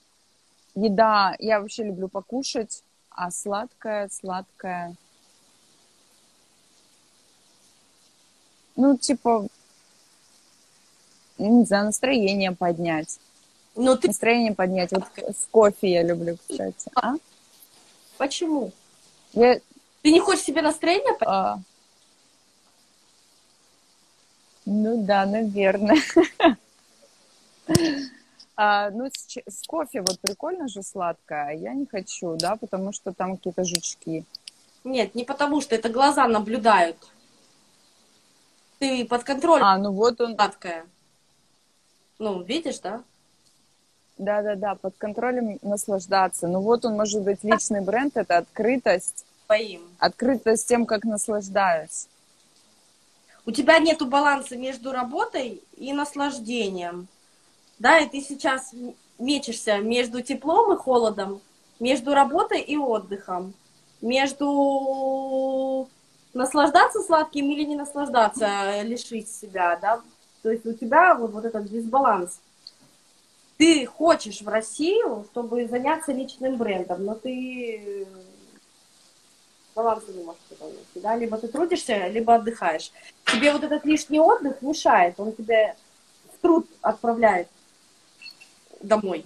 Еда, 0.75 1.36
я 1.38 1.59
вообще 1.59 1.83
люблю 1.83 2.07
покушать, 2.07 2.83
а 3.15 3.32
сладкое, 3.32 4.10
сладкое. 4.10 4.95
Ну, 8.76 8.97
типа, 8.97 9.47
не 11.38 11.65
знаю, 11.65 11.86
настроение 11.86 12.52
поднять. 12.52 13.19
Ну, 13.76 13.95
ты... 13.97 14.08
Настроение 14.08 14.54
поднять. 14.54 14.91
Вот 14.91 15.06
с 15.17 15.47
кофе 15.52 15.91
я 15.91 16.04
люблю, 16.04 16.38
кстати. 16.38 16.89
А? 16.95 17.13
Почему? 18.17 18.71
Я... 19.34 19.60
Ты 20.02 20.12
не 20.12 20.19
хочешь 20.19 20.43
себе 20.43 20.62
настроение 20.62 21.13
поднять? 21.13 21.28
А... 21.28 21.60
Ну 24.65 25.04
да, 25.04 25.26
наверное. 25.26 25.97
А, 28.65 28.91
ну, 28.91 29.10
с, 29.12 29.38
с 29.45 29.67
кофе 29.67 29.99
вот 29.99 30.21
прикольно 30.21 30.69
же 30.69 30.84
сладкое, 30.84 31.47
а 31.47 31.52
я 31.52 31.73
не 31.73 31.86
хочу, 31.86 32.38
да, 32.38 32.56
потому 32.56 32.93
что 32.93 33.12
там 33.12 33.36
какие-то 33.36 33.65
жучки. 33.65 34.23
Нет, 34.86 35.15
не 35.15 35.26
потому 35.26 35.60
что 35.60 35.76
это 35.76 35.89
глаза 35.89 36.28
наблюдают. 36.28 36.95
Ты 38.80 39.06
под 39.06 39.26
контролем. 39.26 39.65
А, 39.65 39.78
ну 39.78 39.91
вот 39.91 40.21
он. 40.21 40.36
Сладкое. 40.36 40.86
Ну, 42.19 42.41
видишь, 42.41 42.80
да? 42.80 43.04
Да-да-да, 44.17 44.76
под 44.76 44.95
контролем 44.97 45.60
наслаждаться. 45.62 46.47
Ну 46.47 46.62
вот 46.62 46.86
он 46.86 46.95
может 46.95 47.21
быть 47.21 47.43
личный 47.43 47.82
бренд, 47.82 48.15
это 48.15 48.38
открытость. 48.38 49.26
Своим. 49.47 49.82
Открытость 49.99 50.69
тем, 50.69 50.86
как 50.86 51.04
наслаждаюсь 51.04 52.08
у 53.45 53.52
тебя 53.52 53.78
нет 53.80 54.02
баланса 54.08 54.56
между 54.56 54.91
работой 54.91 55.62
и 55.76 55.91
наслаждением. 55.91 57.10
Да, 57.84 58.00
и 58.00 58.08
ты 58.08 58.22
сейчас 58.22 58.74
мечешься 59.19 59.80
между 59.80 60.22
теплом 60.22 60.72
и 60.72 60.78
холодом, 60.78 61.41
между 61.82 62.13
работой 62.13 62.62
и 62.62 62.78
отдыхом, 62.78 63.54
между 64.02 65.89
наслаждаться 66.34 67.02
сладким 67.02 67.52
или 67.52 67.65
не 67.65 67.76
наслаждаться, 67.76 68.46
а 68.48 68.84
лишить 68.84 69.28
себя, 69.30 69.78
да. 69.82 70.02
То 70.43 70.52
есть 70.52 70.65
у 70.65 70.72
тебя 70.72 71.13
вот, 71.15 71.34
вот 71.34 71.43
этот 71.43 71.69
дисбаланс. 71.69 72.39
Ты 73.58 73.86
хочешь 73.86 74.41
в 74.41 74.48
Россию, 74.48 75.26
чтобы 75.32 75.67
заняться 75.67 76.13
личным 76.13 76.56
брендом, 76.56 77.04
но 77.04 77.15
ты 77.15 78.08
баланса 79.76 80.13
не 80.13 80.24
можешь 80.24 80.41
выполнять. 80.50 80.88
Да? 80.96 81.17
Либо 81.17 81.38
ты 81.38 81.50
трудишься, 81.50 82.08
либо 82.08 82.36
отдыхаешь. 82.36 82.93
Тебе 83.26 83.52
вот 83.52 83.65
этот 83.65 83.84
лишний 83.84 84.22
отдых 84.22 84.62
мешает, 84.62 85.19
он 85.19 85.34
тебя 85.34 85.76
в 86.34 86.41
труд 86.41 86.65
отправляет 86.82 87.50
домой. 88.84 89.26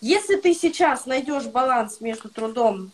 Если 0.00 0.36
ты 0.36 0.52
сейчас 0.54 1.06
найдешь 1.06 1.46
баланс 1.46 2.00
между 2.00 2.28
трудом, 2.28 2.92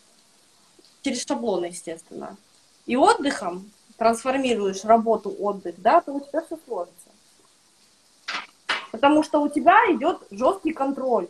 через 1.01 1.25
шаблоны, 1.25 1.65
естественно, 1.65 2.37
и 2.85 2.95
отдыхом, 2.95 3.69
трансформируешь 3.97 4.85
работу, 4.85 5.29
отдых, 5.37 5.75
да, 5.81 6.01
то 6.01 6.13
у 6.13 6.19
тебя 6.21 6.41
все 6.41 6.57
сложится. 6.65 7.09
Потому 8.91 9.23
что 9.23 9.41
у 9.41 9.49
тебя 9.49 9.77
идет 9.91 10.21
жесткий 10.31 10.71
контроль. 10.71 11.27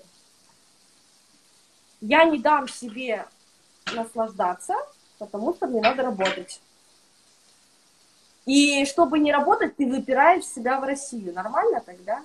Я 2.02 2.26
не 2.26 2.38
дам 2.38 2.68
себе 2.68 3.26
наслаждаться, 3.94 4.76
потому 5.18 5.54
что 5.56 5.68
мне 5.68 5.82
надо 5.82 6.04
работать. 6.04 6.60
И 8.46 8.86
чтобы 8.86 9.20
не 9.20 9.32
работать, 9.32 9.78
ты 9.78 9.88
выпираешь 9.88 10.46
себя 10.46 10.80
в 10.80 10.84
Россию. 10.84 11.34
Нормально 11.34 11.82
тогда? 11.86 12.24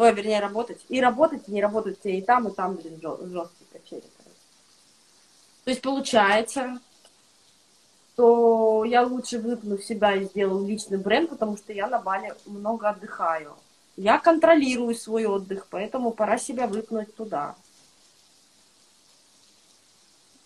Ой, 0.00 0.14
вернее, 0.14 0.40
работать. 0.40 0.80
И 0.88 0.98
работать, 0.98 1.46
и 1.46 1.52
не 1.52 1.60
работать 1.60 1.98
и 2.04 2.22
там, 2.22 2.48
и 2.48 2.54
там, 2.54 2.76
блин, 2.76 2.98
жесткие 3.02 3.68
качели. 3.70 4.02
То 5.64 5.70
есть 5.70 5.82
получается, 5.82 6.80
что 8.14 8.86
я 8.86 9.02
лучше 9.02 9.38
выпну 9.38 9.76
себя 9.76 10.14
и 10.14 10.24
сделаю 10.24 10.66
личный 10.66 10.96
бренд, 10.96 11.28
потому 11.28 11.58
что 11.58 11.74
я 11.74 11.86
на 11.86 11.98
Бали 11.98 12.32
много 12.46 12.88
отдыхаю. 12.88 13.54
Я 13.98 14.18
контролирую 14.18 14.94
свой 14.94 15.26
отдых, 15.26 15.66
поэтому 15.68 16.12
пора 16.12 16.38
себя 16.38 16.66
выпнуть 16.66 17.14
туда. 17.14 17.54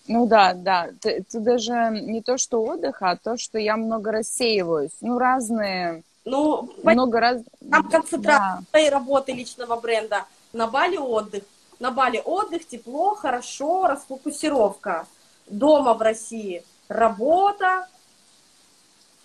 Ну 0.09 0.27
да, 0.27 0.55
да. 0.55 0.90
Это 1.05 1.38
даже 1.38 1.90
не 1.93 2.23
то, 2.23 2.38
что 2.38 2.61
отдых, 2.64 3.03
а 3.03 3.17
то, 3.17 3.37
что 3.37 3.61
я 3.61 3.77
много 3.77 4.11
рассеиваюсь. 4.11 4.97
Ну, 5.01 5.17
разные... 5.17 6.03
Ну, 6.25 6.73
много 6.83 7.21
раз... 7.21 7.43
Там 7.71 7.89
концентрация 7.91 8.65
да. 8.73 8.91
работы 8.91 9.33
личного 9.33 9.79
бренда. 9.81 10.25
На 10.53 10.67
Бали 10.67 10.97
отдых. 10.97 11.45
На 11.79 11.91
Бали 11.91 12.23
отдых, 12.25 12.67
тепло, 12.67 13.15
хорошо, 13.15 13.87
расфокусировка. 13.87 15.07
Дома 15.47 15.95
в 15.95 16.01
России 16.01 16.65
работа, 16.89 17.89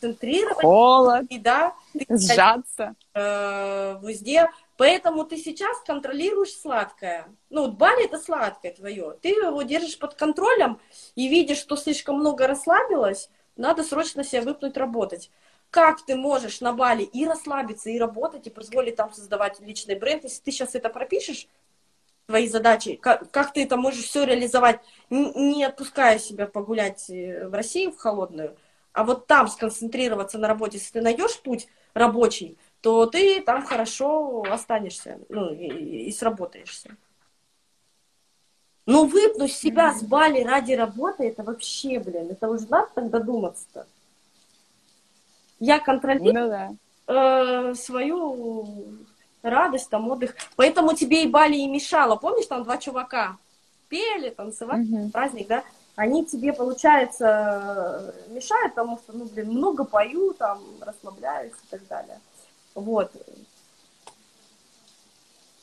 центрировать. 0.01 0.61
Холод. 0.61 1.25
И, 1.29 1.39
да, 1.39 1.73
сжаться. 2.09 2.95
Э, 3.13 3.99
везде. 4.01 4.49
Поэтому 4.77 5.25
ты 5.25 5.37
сейчас 5.37 5.77
контролируешь 5.85 6.55
сладкое. 6.55 7.27
Ну, 7.49 7.65
вот 7.65 7.75
Бали 7.75 8.05
это 8.05 8.17
сладкое 8.17 8.73
твое. 8.73 9.15
Ты 9.21 9.29
его 9.29 9.61
держишь 9.61 9.99
под 9.99 10.13
контролем 10.15 10.79
и 11.15 11.27
видишь, 11.27 11.57
что 11.57 11.75
слишком 11.75 12.19
много 12.19 12.47
расслабилось, 12.47 13.29
надо 13.57 13.83
срочно 13.83 14.23
себя 14.23 14.41
выпнуть 14.41 14.77
работать. 14.77 15.29
Как 15.69 16.03
ты 16.03 16.15
можешь 16.15 16.61
на 16.61 16.73
Бали 16.73 17.03
и 17.03 17.25
расслабиться, 17.25 17.89
и 17.89 17.99
работать, 17.99 18.47
и 18.47 18.49
позволить 18.49 18.95
там 18.95 19.13
создавать 19.13 19.59
личный 19.59 19.95
бренд, 19.95 20.23
если 20.23 20.41
ты 20.41 20.51
сейчас 20.51 20.73
это 20.73 20.89
пропишешь, 20.89 21.47
твои 22.25 22.47
задачи, 22.47 22.95
как, 22.95 23.29
как 23.31 23.53
ты 23.53 23.63
это 23.63 23.75
можешь 23.75 24.05
все 24.05 24.23
реализовать, 24.23 24.79
не 25.09 25.63
отпуская 25.63 26.19
себя 26.19 26.47
погулять 26.47 27.09
э, 27.09 27.47
в 27.47 27.53
Россию 27.53 27.91
в 27.91 27.97
холодную, 27.97 28.55
а 28.93 29.03
вот 29.03 29.27
там 29.27 29.47
сконцентрироваться 29.47 30.37
на 30.37 30.47
работе, 30.47 30.77
если 30.77 30.93
ты 30.93 31.01
найдешь 31.01 31.39
путь 31.39 31.67
рабочий, 31.93 32.57
то 32.81 33.05
ты 33.05 33.41
там 33.41 33.65
хорошо 33.65 34.43
останешься, 34.43 35.19
ну, 35.29 35.53
и, 35.53 36.07
и 36.07 36.11
сработаешься. 36.11 36.95
Но 38.85 39.05
выпнуть 39.05 39.53
себя 39.53 39.93
с 39.93 40.01
Бали 40.01 40.41
ради 40.41 40.73
работы, 40.73 41.27
это 41.27 41.43
вообще, 41.43 41.99
блин, 41.99 42.31
это 42.31 42.49
уже 42.49 42.67
надо 42.67 42.89
так 42.95 43.09
додуматься-то. 43.09 43.87
Я 45.59 45.79
контролирую 45.79 46.45
ну, 46.45 46.49
да. 46.49 46.71
э, 47.07 47.73
свою 47.75 48.67
радость, 49.41 49.89
там, 49.89 50.09
отдых. 50.09 50.35
Поэтому 50.55 50.95
тебе 50.95 51.23
и 51.23 51.27
Бали 51.27 51.55
и 51.55 51.67
мешало. 51.67 52.15
Помнишь, 52.15 52.47
там 52.47 52.63
два 52.63 52.77
чувака 52.77 53.37
пели, 53.89 54.29
танцевали, 54.29 54.83
угу. 54.83 55.09
праздник, 55.09 55.47
да? 55.47 55.63
Они 55.95 56.25
тебе, 56.25 56.53
получается, 56.53 58.13
мешают, 58.29 58.73
потому 58.73 58.97
что, 58.97 59.11
ну, 59.11 59.25
блин, 59.25 59.49
много 59.49 59.83
пою, 59.83 60.33
там, 60.33 60.61
расслабляюсь 60.79 61.51
и 61.51 61.71
так 61.71 61.85
далее. 61.87 62.19
Вот. 62.73 63.11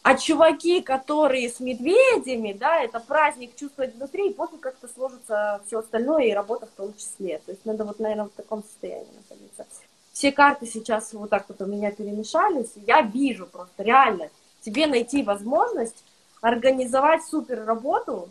А 0.08 0.14
чуваки, 0.14 0.82
которые 0.82 1.48
с 1.48 1.58
медведями, 1.58 2.52
да, 2.52 2.80
это 2.80 3.00
праздник 3.00 3.56
чувствовать 3.56 3.96
внутри, 3.96 4.30
и 4.30 4.32
после 4.32 4.58
как-то 4.58 4.86
сложится 4.86 5.60
все 5.66 5.80
остальное, 5.80 6.26
и 6.26 6.32
работа 6.32 6.66
в 6.66 6.70
том 6.70 6.94
числе. 6.94 7.38
То 7.44 7.50
есть 7.50 7.64
надо 7.64 7.84
вот, 7.84 7.98
наверное, 7.98 8.26
в 8.26 8.36
таком 8.36 8.62
состоянии 8.62 9.10
находиться. 9.16 9.66
Все 10.12 10.30
карты 10.30 10.64
сейчас 10.66 11.12
вот 11.12 11.30
так 11.30 11.46
вот 11.48 11.60
у 11.60 11.66
меня 11.66 11.90
перемешались, 11.90 12.70
я 12.86 13.02
вижу 13.02 13.46
просто 13.46 13.82
реально 13.82 14.30
тебе 14.60 14.86
найти 14.86 15.24
возможность 15.24 16.04
организовать 16.40 17.24
супер 17.24 17.64
работу, 17.64 18.30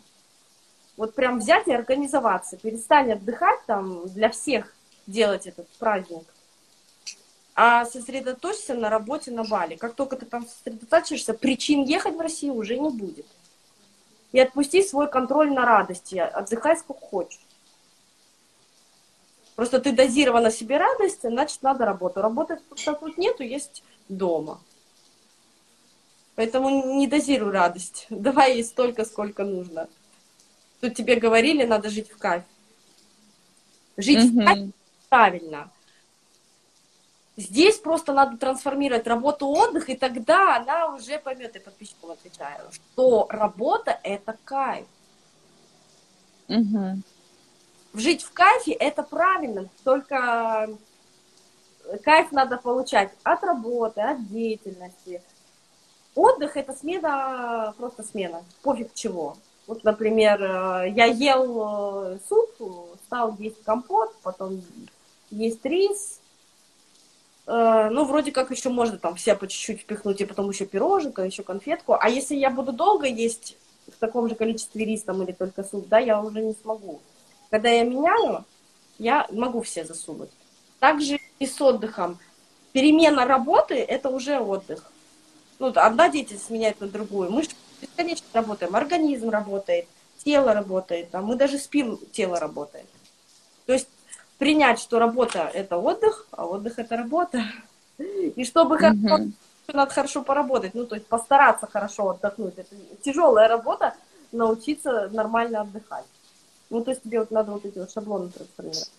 вот 0.96 1.14
прям 1.14 1.40
взять 1.40 1.68
и 1.68 1.74
организоваться, 1.74 2.56
перестань 2.56 3.12
отдыхать 3.12 3.60
там, 3.66 4.08
для 4.08 4.30
всех 4.30 4.72
делать 5.06 5.46
этот 5.46 5.68
праздник, 5.78 6.24
а 7.56 7.86
сосредоточься 7.86 8.74
на 8.74 8.90
работе 8.90 9.30
на 9.30 9.42
Бали. 9.42 9.76
Как 9.76 9.94
только 9.94 10.16
ты 10.16 10.26
там 10.26 10.46
сосредоточишься, 10.46 11.32
причин 11.32 11.84
ехать 11.84 12.14
в 12.14 12.20
Россию 12.20 12.54
уже 12.54 12.78
не 12.78 12.90
будет. 12.90 13.26
И 14.32 14.38
отпусти 14.38 14.82
свой 14.82 15.10
контроль 15.10 15.50
на 15.50 15.64
радости, 15.64 16.16
отдыхай 16.16 16.76
сколько 16.76 17.00
хочешь. 17.00 17.40
Просто 19.54 19.80
ты 19.80 19.92
дозирована 19.92 20.50
себе 20.50 20.76
радости, 20.76 21.28
значит, 21.28 21.62
надо 21.62 21.86
работу. 21.86 22.20
Работать 22.20 22.60
тут 22.68 23.16
нету, 23.16 23.42
есть 23.42 23.82
дома. 24.10 24.60
Поэтому 26.34 26.94
не 26.98 27.06
дозируй 27.06 27.52
радость. 27.52 28.06
Давай 28.10 28.56
ей 28.56 28.64
столько, 28.64 29.06
сколько 29.06 29.44
нужно. 29.44 29.88
Тут 30.82 30.94
тебе 30.94 31.16
говорили, 31.16 31.64
надо 31.64 31.88
жить 31.88 32.10
в 32.10 32.18
кайф. 32.18 32.44
Жить 33.96 34.18
mm-hmm. 34.18 34.42
в 34.42 34.44
кайф 34.44 34.70
правильно. 35.08 35.70
Здесь 37.36 37.76
просто 37.76 38.14
надо 38.14 38.38
трансформировать 38.38 39.06
работу 39.06 39.46
отдых, 39.48 39.90
и 39.90 39.96
тогда 39.96 40.56
она 40.56 40.94
уже 40.94 41.18
поймет, 41.18 41.54
и 41.54 41.58
подписчикам 41.58 42.12
отвечаю, 42.12 42.72
что 42.72 43.26
работа 43.28 44.00
это 44.02 44.38
кайф. 44.44 44.86
Угу. 46.48 47.02
Жить 47.92 48.22
в 48.22 48.32
кайфе 48.32 48.72
это 48.72 49.02
правильно, 49.02 49.68
только 49.84 50.70
кайф 52.04 52.32
надо 52.32 52.56
получать 52.56 53.12
от 53.22 53.44
работы, 53.44 54.00
от 54.00 54.26
деятельности. 54.28 55.22
Отдых 56.14 56.56
это 56.56 56.72
смена, 56.72 57.74
просто 57.76 58.02
смена, 58.02 58.44
пофиг 58.62 58.94
чего. 58.94 59.36
Вот, 59.66 59.84
например, 59.84 60.40
я 60.40 61.04
ел 61.04 62.14
э, 62.14 62.18
суп, 62.26 62.96
стал 63.04 63.36
есть 63.38 63.62
компот, 63.62 64.14
потом 64.22 64.62
есть 65.30 65.62
рис, 65.66 66.20
Э, 66.20 66.25
ну, 67.46 68.04
вроде 68.04 68.32
как 68.32 68.50
еще 68.50 68.70
можно 68.70 68.98
там 68.98 69.14
все 69.14 69.36
по 69.36 69.46
чуть-чуть 69.46 69.82
впихнуть, 69.82 70.20
и 70.20 70.24
потом 70.24 70.50
еще 70.50 70.66
пироженка, 70.66 71.22
еще 71.22 71.42
конфетку. 71.42 71.96
А 71.98 72.08
если 72.08 72.34
я 72.34 72.50
буду 72.50 72.72
долго 72.72 73.06
есть 73.06 73.56
в 73.86 73.98
таком 73.98 74.28
же 74.28 74.34
количестве 74.34 74.84
рис 74.84 75.04
или 75.06 75.32
только 75.32 75.62
суп, 75.62 75.86
да, 75.88 75.98
я 75.98 76.20
уже 76.20 76.40
не 76.40 76.54
смогу. 76.60 77.00
Когда 77.50 77.68
я 77.68 77.84
меняю, 77.84 78.44
я 78.98 79.26
могу 79.30 79.62
все 79.62 79.84
засунуть. 79.84 80.30
Также 80.80 81.20
и 81.38 81.46
с 81.46 81.60
отдыхом. 81.60 82.18
Перемена 82.72 83.24
работы– 83.24 83.74
это 83.76 84.08
уже 84.08 84.38
отдых. 84.38 84.90
Ну, 85.58 85.72
одна 85.74 86.08
деятельность 86.08 86.50
меняет 86.50 86.80
на 86.80 86.88
другую. 86.88 87.30
Мы 87.30 87.44
бесконечно 87.80 88.26
работаем, 88.32 88.74
организм 88.74 89.30
работает, 89.30 89.86
тело 90.22 90.52
работает, 90.52 91.14
а 91.14 91.22
мы 91.22 91.36
даже 91.36 91.58
спим, 91.58 91.98
тело 92.12 92.38
работает. 92.38 92.86
То 93.66 93.72
есть 93.72 93.88
принять, 94.38 94.78
что 94.78 94.98
работа– 94.98 95.50
это 95.54 95.78
отдых, 95.78 96.26
а 96.30 96.46
отдых– 96.46 96.74
это 96.78 96.96
работа. 96.96 97.44
И 97.98 98.44
чтобы 98.44 98.76
mm-hmm. 98.76 99.32
надо 99.72 99.90
хорошо 99.90 100.22
поработать, 100.22 100.74
ну, 100.74 100.86
то 100.86 100.94
есть 100.94 101.06
постараться 101.06 101.66
хорошо 101.66 102.10
отдохнуть. 102.10 102.58
Это 102.58 102.74
тяжелая 103.02 103.48
работа, 103.48 103.94
научиться 104.32 105.08
нормально 105.12 105.62
отдыхать. 105.62 106.04
Ну, 106.68 106.82
то 106.84 106.90
есть 106.90 107.02
тебе 107.02 107.20
вот 107.20 107.30
надо 107.30 107.52
вот 107.52 107.64
эти 107.64 107.78
вот 107.78 107.90
шаблоны 107.90 108.30
трансформировать. 108.30 108.90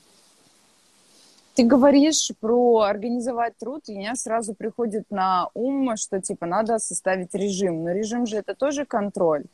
Ты 1.53 1.63
говоришь 1.63 2.31
про 2.39 2.81
организовать 2.81 3.57
труд, 3.57 3.81
и 3.87 3.97
меня 3.97 4.15
сразу 4.15 4.53
приходит 4.53 5.05
на 5.09 5.49
ум, 5.55 5.97
что 5.97 6.21
типа 6.21 6.45
надо 6.45 6.77
составить 6.77 7.33
режим. 7.33 7.83
Но 7.83 7.91
режим 7.91 8.27
же 8.27 8.37
это 8.37 8.53
тоже 8.53 8.85
контроль. 8.85 9.45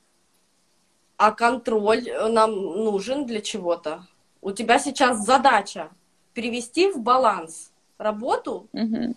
А 1.16 1.32
контроль 1.32 2.04
нам 2.30 2.52
нужен 2.52 3.26
для 3.26 3.40
чего-то 3.40 4.06
у 4.44 4.52
тебя 4.52 4.78
сейчас 4.78 5.26
задача 5.26 5.90
привести 6.34 6.92
в 6.92 7.00
баланс 7.00 7.72
работу 7.98 8.68
угу. 8.74 9.16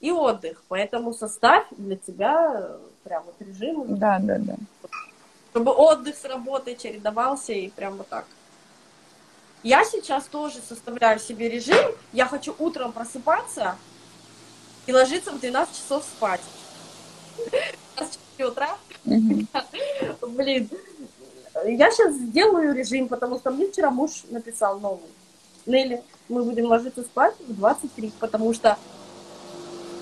и 0.00 0.10
отдых. 0.10 0.62
Поэтому 0.68 1.12
составь 1.12 1.66
для 1.70 1.96
тебя 1.96 2.78
прям 3.04 3.24
вот 3.24 3.34
режим. 3.40 3.98
Да, 3.98 4.18
да, 4.20 4.38
да. 4.38 4.56
Чтобы 5.50 5.72
отдых 5.72 6.16
с 6.16 6.24
работой 6.24 6.76
чередовался 6.76 7.52
и 7.52 7.68
прям 7.68 7.96
вот 7.96 8.08
так. 8.08 8.24
Я 9.62 9.84
сейчас 9.84 10.24
тоже 10.24 10.60
составляю 10.66 11.18
себе 11.18 11.48
режим. 11.48 11.92
Я 12.12 12.26
хочу 12.26 12.54
утром 12.58 12.92
просыпаться 12.92 13.76
и 14.86 14.92
ложиться 14.92 15.32
в 15.32 15.40
12 15.40 15.76
часов 15.76 16.04
спать. 16.04 16.40
4 18.38 18.48
утра. 18.48 18.78
Блин, 20.28 20.68
я 21.66 21.90
сейчас 21.90 22.14
сделаю 22.14 22.74
режим, 22.74 23.08
потому 23.08 23.38
что 23.38 23.50
мне 23.50 23.66
вчера 23.70 23.90
муж 23.90 24.24
написал 24.30 24.78
новый. 24.80 25.08
Нелли, 25.66 26.02
мы 26.28 26.44
будем 26.44 26.66
ложиться 26.66 27.02
спать 27.02 27.34
в 27.46 27.54
23, 27.54 28.12
потому 28.20 28.52
что 28.54 28.76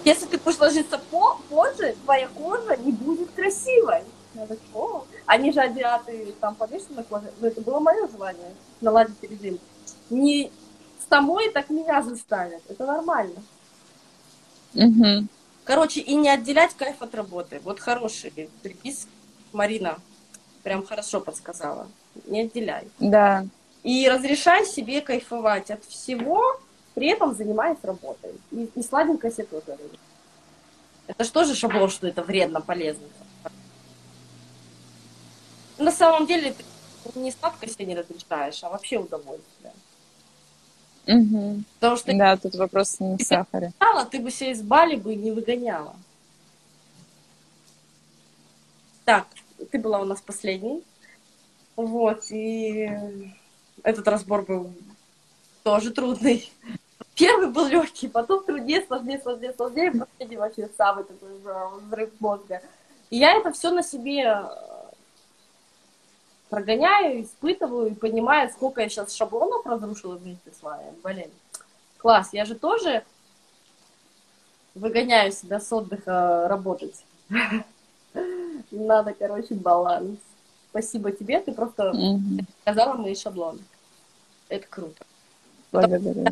если 0.04 0.26
ты 0.26 0.38
будешь 0.38 0.58
ложиться 0.58 0.98
по 1.10 1.38
позже, 1.50 1.96
твоя 2.04 2.28
кожа 2.28 2.76
не 2.76 2.92
будет 2.92 3.30
красивой. 3.32 4.02
Я 4.34 4.46
так, 4.46 4.58
О, 4.74 5.04
они 5.24 5.50
же 5.50 5.60
азиаты 5.60 6.34
там 6.40 6.54
повешены 6.54 6.96
на 6.96 7.02
коже. 7.02 7.32
Но 7.40 7.48
это 7.48 7.60
было 7.60 7.80
мое 7.80 8.06
желание 8.06 8.54
наладить 8.80 9.20
режим. 9.22 9.58
Не 10.10 10.52
с 11.02 11.06
тобой 11.06 11.50
так 11.50 11.70
меня 11.70 12.02
заставят. 12.02 12.62
Это 12.68 12.84
нормально. 12.86 13.42
Угу. 14.74 15.26
Короче, 15.64 16.00
и 16.00 16.14
не 16.14 16.28
отделять 16.28 16.74
кайф 16.74 17.02
от 17.02 17.14
работы. 17.14 17.60
Вот 17.64 17.80
хороший 17.80 18.50
припис 18.62 19.08
Марина 19.52 19.98
прям 20.66 20.84
хорошо 20.84 21.20
подсказала. 21.20 21.86
Не 22.26 22.40
отделяй. 22.40 22.88
Да. 22.98 23.46
И 23.84 24.08
разрешай 24.08 24.66
себе 24.66 25.00
кайфовать 25.00 25.70
от 25.70 25.84
всего, 25.84 26.42
при 26.94 27.06
этом 27.06 27.36
занимаясь 27.36 27.78
работой. 27.84 28.32
И, 28.50 28.68
и 28.74 28.82
сладенько 28.82 29.30
себе 29.30 29.44
тоже. 29.44 29.78
Это 31.06 31.22
что 31.22 31.44
же 31.44 31.54
шаблон, 31.54 31.88
что 31.88 32.08
это 32.08 32.24
вредно, 32.24 32.60
полезно? 32.60 33.06
На 35.78 35.92
самом 35.92 36.26
деле 36.26 36.52
ты 36.52 37.20
не 37.20 37.30
сладко 37.30 37.68
себе 37.68 37.86
не 37.86 37.94
разрешаешь, 37.94 38.64
а 38.64 38.68
вообще 38.68 38.98
удовольствие. 38.98 39.72
Угу. 41.06 41.62
Потому 41.78 41.96
что 41.96 42.12
да, 42.18 42.36
тут 42.36 42.56
вопрос 42.56 42.98
не 42.98 43.18
в 43.18 43.22
сахаре. 43.22 43.72
Ты 44.10 44.18
бы 44.18 44.32
себя 44.32 44.50
из 44.50 44.62
Бали 44.62 44.96
бы 44.96 45.14
не 45.14 45.30
выгоняла. 45.30 45.94
Так, 49.04 49.28
ты 49.76 49.82
была 49.82 50.00
у 50.00 50.04
нас 50.04 50.22
последней. 50.22 50.82
Вот, 51.76 52.30
и 52.30 52.90
этот 53.82 54.08
разбор 54.08 54.42
был 54.42 54.72
тоже 55.62 55.90
трудный. 55.90 56.50
Первый 57.14 57.48
был 57.48 57.66
легкий, 57.66 58.08
потом 58.08 58.42
труднее, 58.44 58.84
сложнее, 58.86 59.20
сложнее, 59.20 59.52
сложнее, 59.52 59.92
последний 59.92 60.36
вообще 60.38 60.70
самый 60.78 61.04
такой 61.04 61.28
взрыв 61.80 62.10
мозга. 62.20 62.62
И 63.10 63.18
я 63.18 63.34
это 63.34 63.52
все 63.52 63.70
на 63.70 63.82
себе 63.82 64.44
прогоняю, 66.48 67.22
испытываю 67.22 67.90
и 67.90 67.94
понимаю, 67.94 68.48
сколько 68.48 68.80
я 68.80 68.88
сейчас 68.88 69.14
шаблонов 69.14 69.66
разрушила 69.66 70.16
вместе 70.16 70.52
с 70.58 70.62
вами. 70.62 70.94
Блин, 71.02 71.30
класс. 71.98 72.30
Я 72.32 72.46
же 72.46 72.54
тоже 72.54 73.04
выгоняю 74.74 75.32
себя 75.32 75.60
с 75.60 75.70
отдыха 75.70 76.48
работать. 76.48 77.04
Надо, 78.70 79.14
короче, 79.14 79.54
баланс. 79.54 80.18
Спасибо 80.70 81.12
тебе, 81.12 81.40
ты 81.40 81.52
просто 81.52 81.94
сказала 82.62 82.94
мои 82.94 83.14
шаблоны. 83.14 83.60
Это 84.48 84.66
круто. 84.68 85.04
Благодарю. 85.72 86.24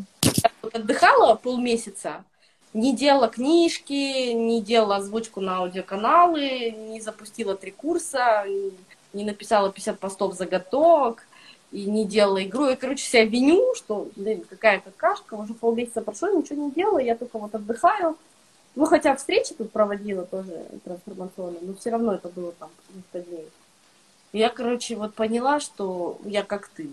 Отдыхала 0.72 1.34
полмесяца, 1.34 2.24
не 2.72 2.94
делала 2.94 3.28
книжки, 3.28 4.32
не 4.32 4.60
делала 4.60 4.96
озвучку 4.96 5.40
на 5.40 5.58
аудиоканалы, 5.58 6.70
не 6.70 7.00
запустила 7.00 7.56
три 7.56 7.70
курса, 7.70 8.44
не 9.12 9.24
написала 9.24 9.70
50 9.70 9.98
постов 9.98 10.34
заготовок 10.34 11.26
и 11.72 11.86
не 11.86 12.04
делала 12.04 12.42
игру. 12.44 12.68
Я, 12.68 12.76
короче, 12.76 13.04
себя 13.04 13.24
виню, 13.24 13.74
что, 13.74 14.08
блин, 14.16 14.44
какая 14.48 14.80
какашка, 14.80 15.34
уже 15.34 15.54
полмесяца 15.54 16.02
прошло, 16.02 16.28
ничего 16.30 16.64
не 16.64 16.70
делала, 16.70 16.98
я 16.98 17.16
только 17.16 17.38
вот 17.38 17.54
отдыхаю. 17.54 18.16
Ну, 18.74 18.86
хотя 18.86 19.14
встречи 19.14 19.54
тут 19.54 19.70
проводила 19.70 20.24
тоже 20.24 20.66
трансформационные, 20.84 21.60
но 21.62 21.74
все 21.74 21.90
равно 21.90 22.14
это 22.14 22.28
было 22.28 22.52
там 22.52 22.70
несколько 22.92 23.20
дней. 23.20 23.48
И 24.32 24.38
я, 24.38 24.48
короче, 24.48 24.96
вот 24.96 25.14
поняла, 25.14 25.60
что 25.60 26.18
я 26.24 26.42
как 26.42 26.68
ты. 26.68 26.90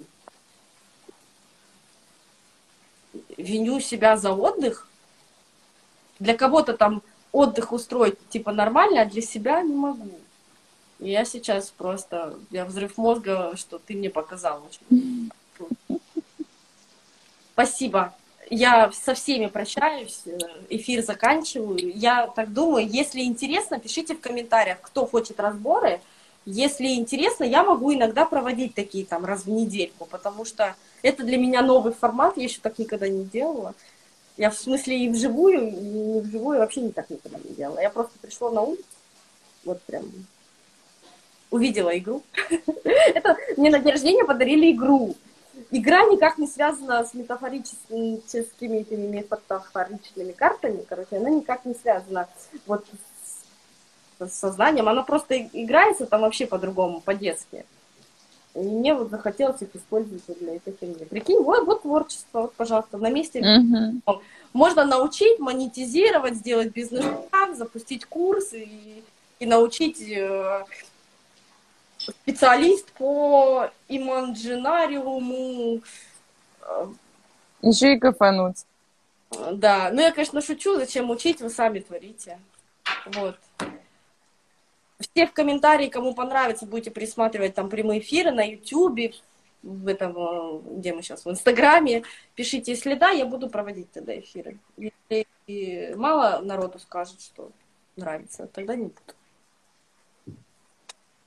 Виню 3.35 3.79
себя 3.79 4.15
за 4.15 4.31
отдых. 4.31 4.87
Для 6.19 6.37
кого-то 6.37 6.77
там 6.77 7.01
отдых 7.31 7.71
устроить 7.71 8.19
типа 8.29 8.51
нормально, 8.51 9.01
а 9.01 9.05
для 9.05 9.23
себя 9.23 9.61
не 9.63 9.73
могу. 9.73 10.11
И 10.99 11.09
я 11.09 11.25
сейчас 11.25 11.71
просто, 11.71 12.35
я 12.51 12.63
взрыв 12.63 12.95
мозга, 12.97 13.53
что 13.55 13.79
ты 13.79 13.95
мне 13.95 14.11
показал 14.11 14.63
очень. 14.63 15.31
Спасибо. 17.53 18.13
Я 18.51 18.91
со 18.91 19.13
всеми 19.13 19.45
прощаюсь, 19.45 20.23
эфир 20.67 21.01
заканчиваю. 21.03 21.89
Я 21.95 22.27
так 22.27 22.51
думаю, 22.51 22.85
если 22.85 23.21
интересно, 23.21 23.79
пишите 23.79 24.13
в 24.13 24.19
комментариях, 24.19 24.81
кто 24.81 25.05
хочет 25.05 25.39
разборы. 25.39 26.01
Если 26.45 26.95
интересно, 26.95 27.45
я 27.45 27.63
могу 27.63 27.93
иногда 27.93 28.25
проводить 28.25 28.75
такие 28.75 29.05
там 29.05 29.23
раз 29.23 29.45
в 29.45 29.49
недельку, 29.49 30.05
потому 30.05 30.43
что 30.43 30.75
это 31.01 31.23
для 31.23 31.37
меня 31.37 31.61
новый 31.61 31.93
формат, 31.93 32.35
я 32.35 32.43
еще 32.43 32.59
так 32.61 32.77
никогда 32.77 33.07
не 33.07 33.23
делала. 33.23 33.73
Я 34.35 34.49
в 34.49 34.57
смысле 34.57 34.99
и 34.99 35.09
вживую, 35.09 35.69
и 35.69 35.71
не 35.71 36.19
вживую 36.19 36.59
вообще 36.59 36.81
не 36.81 36.91
так 36.91 37.09
никогда 37.09 37.37
не 37.37 37.55
делала. 37.55 37.79
Я 37.79 37.89
просто 37.89 38.19
пришла 38.19 38.51
на 38.51 38.63
улицу, 38.63 38.83
вот 39.63 39.81
прям 39.83 40.03
увидела 41.51 41.97
игру. 41.97 42.21
Это 42.83 43.37
мне 43.55 43.69
на 43.69 43.79
день 43.79 43.93
рождения 43.93 44.25
подарили 44.25 44.73
игру. 44.73 45.15
Игра 45.69 46.05
никак 46.05 46.37
не 46.37 46.47
связана 46.47 47.03
с 47.03 47.13
метафорическими 47.13 48.77
этими 48.77 49.07
метафоричными 49.07 50.31
картами, 50.31 50.85
короче, 50.87 51.17
она 51.17 51.29
никак 51.29 51.65
не 51.65 51.73
связана 51.73 52.27
вот 52.65 52.85
с 54.19 54.33
сознанием, 54.33 54.87
она 54.87 55.03
просто 55.03 55.37
играется 55.41 56.05
там 56.05 56.21
вообще 56.21 56.45
по-другому, 56.45 57.01
по-детски. 57.01 57.65
И 58.53 58.59
мне 58.59 58.93
вот 58.93 59.09
захотелось 59.09 59.61
их 59.61 59.73
использовать 59.75 60.23
для 60.39 60.55
этой 60.55 60.73
фигни. 60.73 61.05
Прикинь, 61.05 61.41
вот, 61.41 61.65
вот 61.65 61.83
творчество, 61.83 62.41
вот, 62.41 62.53
пожалуйста, 62.53 62.97
на 62.97 63.09
месте. 63.09 63.39
Mm-hmm. 63.39 64.19
Можно 64.51 64.83
научить, 64.83 65.39
монетизировать, 65.39 66.35
сделать 66.35 66.73
бизнес-план, 66.73 67.55
запустить 67.55 68.05
курс 68.05 68.53
и, 68.53 69.03
и 69.39 69.45
научить 69.45 70.01
э, 70.01 70.65
специалист 72.09 72.91
по 72.93 73.69
иманджинариуму. 73.87 75.81
Еще 77.61 77.93
и 77.93 77.99
кафануть. 77.99 78.65
Да, 79.51 79.89
ну 79.93 80.01
я, 80.01 80.11
конечно, 80.11 80.41
шучу, 80.41 80.75
зачем 80.75 81.09
учить, 81.09 81.41
вы 81.41 81.49
сами 81.49 81.79
творите. 81.79 82.39
Вот. 83.05 83.37
Все 84.99 85.25
в 85.25 85.33
комментарии, 85.33 85.87
кому 85.87 86.13
понравится, 86.13 86.65
будете 86.65 86.91
присматривать 86.91 87.55
там 87.55 87.69
прямые 87.69 88.01
эфиры 88.01 88.31
на 88.31 88.43
YouTube, 88.43 89.13
в 89.63 89.87
этом, 89.87 90.15
э, 90.17 90.61
где 90.77 90.93
мы 90.93 91.01
сейчас, 91.01 91.25
в 91.25 91.29
Инстаграме. 91.29 92.03
Пишите, 92.35 92.71
если 92.71 92.95
да, 92.95 93.09
я 93.09 93.25
буду 93.25 93.49
проводить 93.49 93.91
тогда 93.91 94.17
эфиры. 94.17 94.57
Если 94.77 95.93
мало 95.95 96.41
народу 96.41 96.79
скажет, 96.79 97.21
что 97.21 97.51
нравится, 97.95 98.47
тогда 98.47 98.75
не 98.75 98.85
буду. 98.85 99.13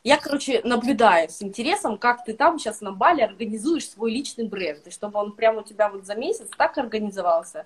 Я, 0.05 0.19
короче, 0.19 0.61
наблюдаю 0.64 1.31
с 1.31 1.40
интересом, 1.43 1.97
как 1.97 2.27
ты 2.27 2.35
там 2.35 2.59
сейчас 2.59 2.83
на 2.83 2.93
Бали 2.93 3.23
организуешь 3.23 3.88
свой 3.88 4.12
личный 4.12 4.47
бренд, 4.47 4.87
и 4.87 4.90
чтобы 4.90 5.19
он 5.19 5.33
прямо 5.33 5.61
у 5.61 5.64
тебя 5.64 5.88
вот 5.88 6.05
за 6.05 6.14
месяц 6.14 6.49
так 6.59 6.77
организовался, 6.77 7.64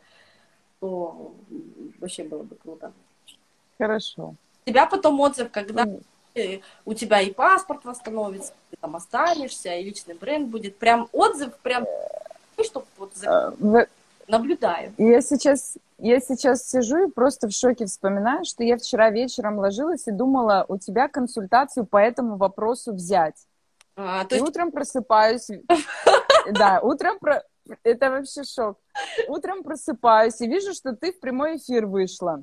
то 0.78 1.34
вообще 1.98 2.22
было 2.22 2.44
бы 2.44 2.54
круто. 2.54 2.92
Хорошо. 3.76 4.36
У 4.64 4.70
тебя 4.70 4.86
потом 4.86 5.18
отзыв, 5.18 5.50
когда 5.50 5.84
mm. 5.84 6.62
у 6.84 6.94
тебя 6.94 7.20
и 7.22 7.32
паспорт 7.32 7.84
восстановится, 7.84 8.52
ты 8.70 8.76
там 8.80 8.94
останешься, 8.94 9.74
и 9.74 9.82
личный 9.82 10.14
бренд 10.14 10.48
будет. 10.48 10.76
Прям 10.76 11.08
отзыв, 11.10 11.56
прям, 11.58 11.86
чтобы 12.62 12.86
вот 12.98 13.16
за... 13.16 13.52
наблюдаю. 14.28 14.92
Я 14.98 15.20
сейчас 15.20 15.76
я 15.98 16.20
сейчас 16.20 16.68
сижу 16.68 17.08
и 17.08 17.10
просто 17.10 17.48
в 17.48 17.52
шоке 17.52 17.86
вспоминаю, 17.86 18.44
что 18.44 18.62
я 18.62 18.76
вчера 18.76 19.10
вечером 19.10 19.58
ложилась 19.58 20.06
и 20.06 20.12
думала, 20.12 20.64
у 20.68 20.78
тебя 20.78 21.08
консультацию 21.08 21.86
по 21.86 21.96
этому 21.96 22.36
вопросу 22.36 22.92
взять. 22.92 23.34
А, 23.96 24.24
то 24.24 24.36
есть... 24.36 24.46
И 24.46 24.48
утром 24.48 24.70
просыпаюсь. 24.70 25.48
Да, 26.50 26.80
утром 26.80 27.18
про... 27.18 27.42
Это 27.82 28.10
вообще 28.10 28.42
шок. 28.42 28.78
Утром 29.26 29.62
просыпаюсь 29.62 30.40
и 30.40 30.46
вижу, 30.46 30.72
что 30.72 30.96
ты 30.96 31.12
в 31.12 31.20
прямой 31.20 31.58
эфир 31.58 31.84
вышла. 31.84 32.42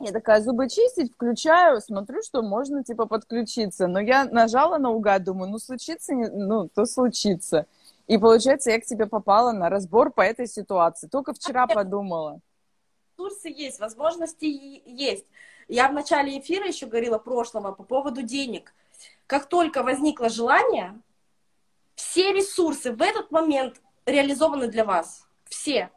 Я 0.00 0.10
такая, 0.10 0.40
зубы 0.40 0.68
чистить, 0.68 1.12
включаю, 1.12 1.80
смотрю, 1.80 2.22
что 2.22 2.42
можно, 2.42 2.82
типа, 2.82 3.06
подключиться. 3.06 3.86
Но 3.86 4.00
я 4.00 4.24
нажала 4.24 4.78
наугад, 4.78 5.22
думаю, 5.22 5.50
ну, 5.50 5.58
случится, 5.58 6.12
ну, 6.14 6.68
то 6.68 6.86
случится. 6.86 7.66
И 8.06 8.18
получается, 8.18 8.70
я 8.70 8.80
к 8.80 8.84
тебе 8.84 9.06
попала 9.06 9.52
на 9.52 9.68
разбор 9.68 10.12
по 10.12 10.20
этой 10.20 10.46
ситуации. 10.46 11.08
Только 11.08 11.32
вчера 11.32 11.66
подумала 11.66 12.40
ресурсы 13.16 13.48
есть, 13.48 13.80
возможности 13.80 14.44
есть. 14.44 15.26
Я 15.68 15.88
в 15.88 15.92
начале 15.92 16.38
эфира 16.38 16.66
еще 16.66 16.86
говорила 16.86 17.18
прошлого 17.18 17.72
по 17.72 17.82
поводу 17.82 18.22
денег. 18.22 18.74
Как 19.26 19.48
только 19.48 19.82
возникло 19.82 20.28
желание, 20.28 21.00
все 21.94 22.32
ресурсы 22.32 22.92
в 22.92 23.02
этот 23.02 23.30
момент 23.30 23.80
реализованы 24.04 24.68
для 24.68 24.84
вас. 24.84 25.26
Все. 25.44 25.90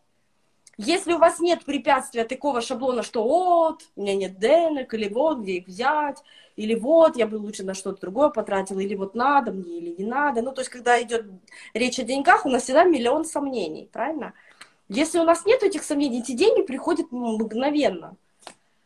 Если 0.81 1.11
у 1.11 1.17
вас 1.17 1.41
нет 1.41 1.65
препятствия 1.65 2.23
такого 2.23 2.61
шаблона, 2.61 3.03
что 3.03 3.21
вот, 3.21 3.81
у 3.97 4.01
меня 4.01 4.15
нет 4.15 4.39
денег, 4.39 4.93
или 4.93 5.09
вот, 5.09 5.39
где 5.39 5.57
их 5.57 5.67
взять, 5.67 6.23
или 6.55 6.73
вот, 6.73 7.17
я 7.17 7.27
бы 7.27 7.35
лучше 7.35 7.65
на 7.65 7.73
что-то 7.73 7.99
другое 7.99 8.29
потратила, 8.29 8.79
или 8.79 8.95
вот 8.95 9.13
надо 9.13 9.51
мне, 9.51 9.79
или 9.79 9.93
не 10.01 10.05
надо. 10.05 10.41
Ну, 10.41 10.53
то 10.53 10.61
есть, 10.61 10.71
когда 10.71 11.01
идет 11.01 11.25
речь 11.73 11.99
о 11.99 12.03
деньгах, 12.03 12.45
у 12.45 12.49
нас 12.49 12.63
всегда 12.63 12.85
миллион 12.85 13.25
сомнений, 13.25 13.89
правильно? 13.91 14.31
Если 14.87 15.19
у 15.19 15.25
нас 15.25 15.45
нет 15.45 15.63
этих 15.63 15.83
сомнений, 15.83 16.21
эти 16.21 16.31
деньги 16.31 16.61
приходят 16.61 17.11
мгновенно. 17.11 18.15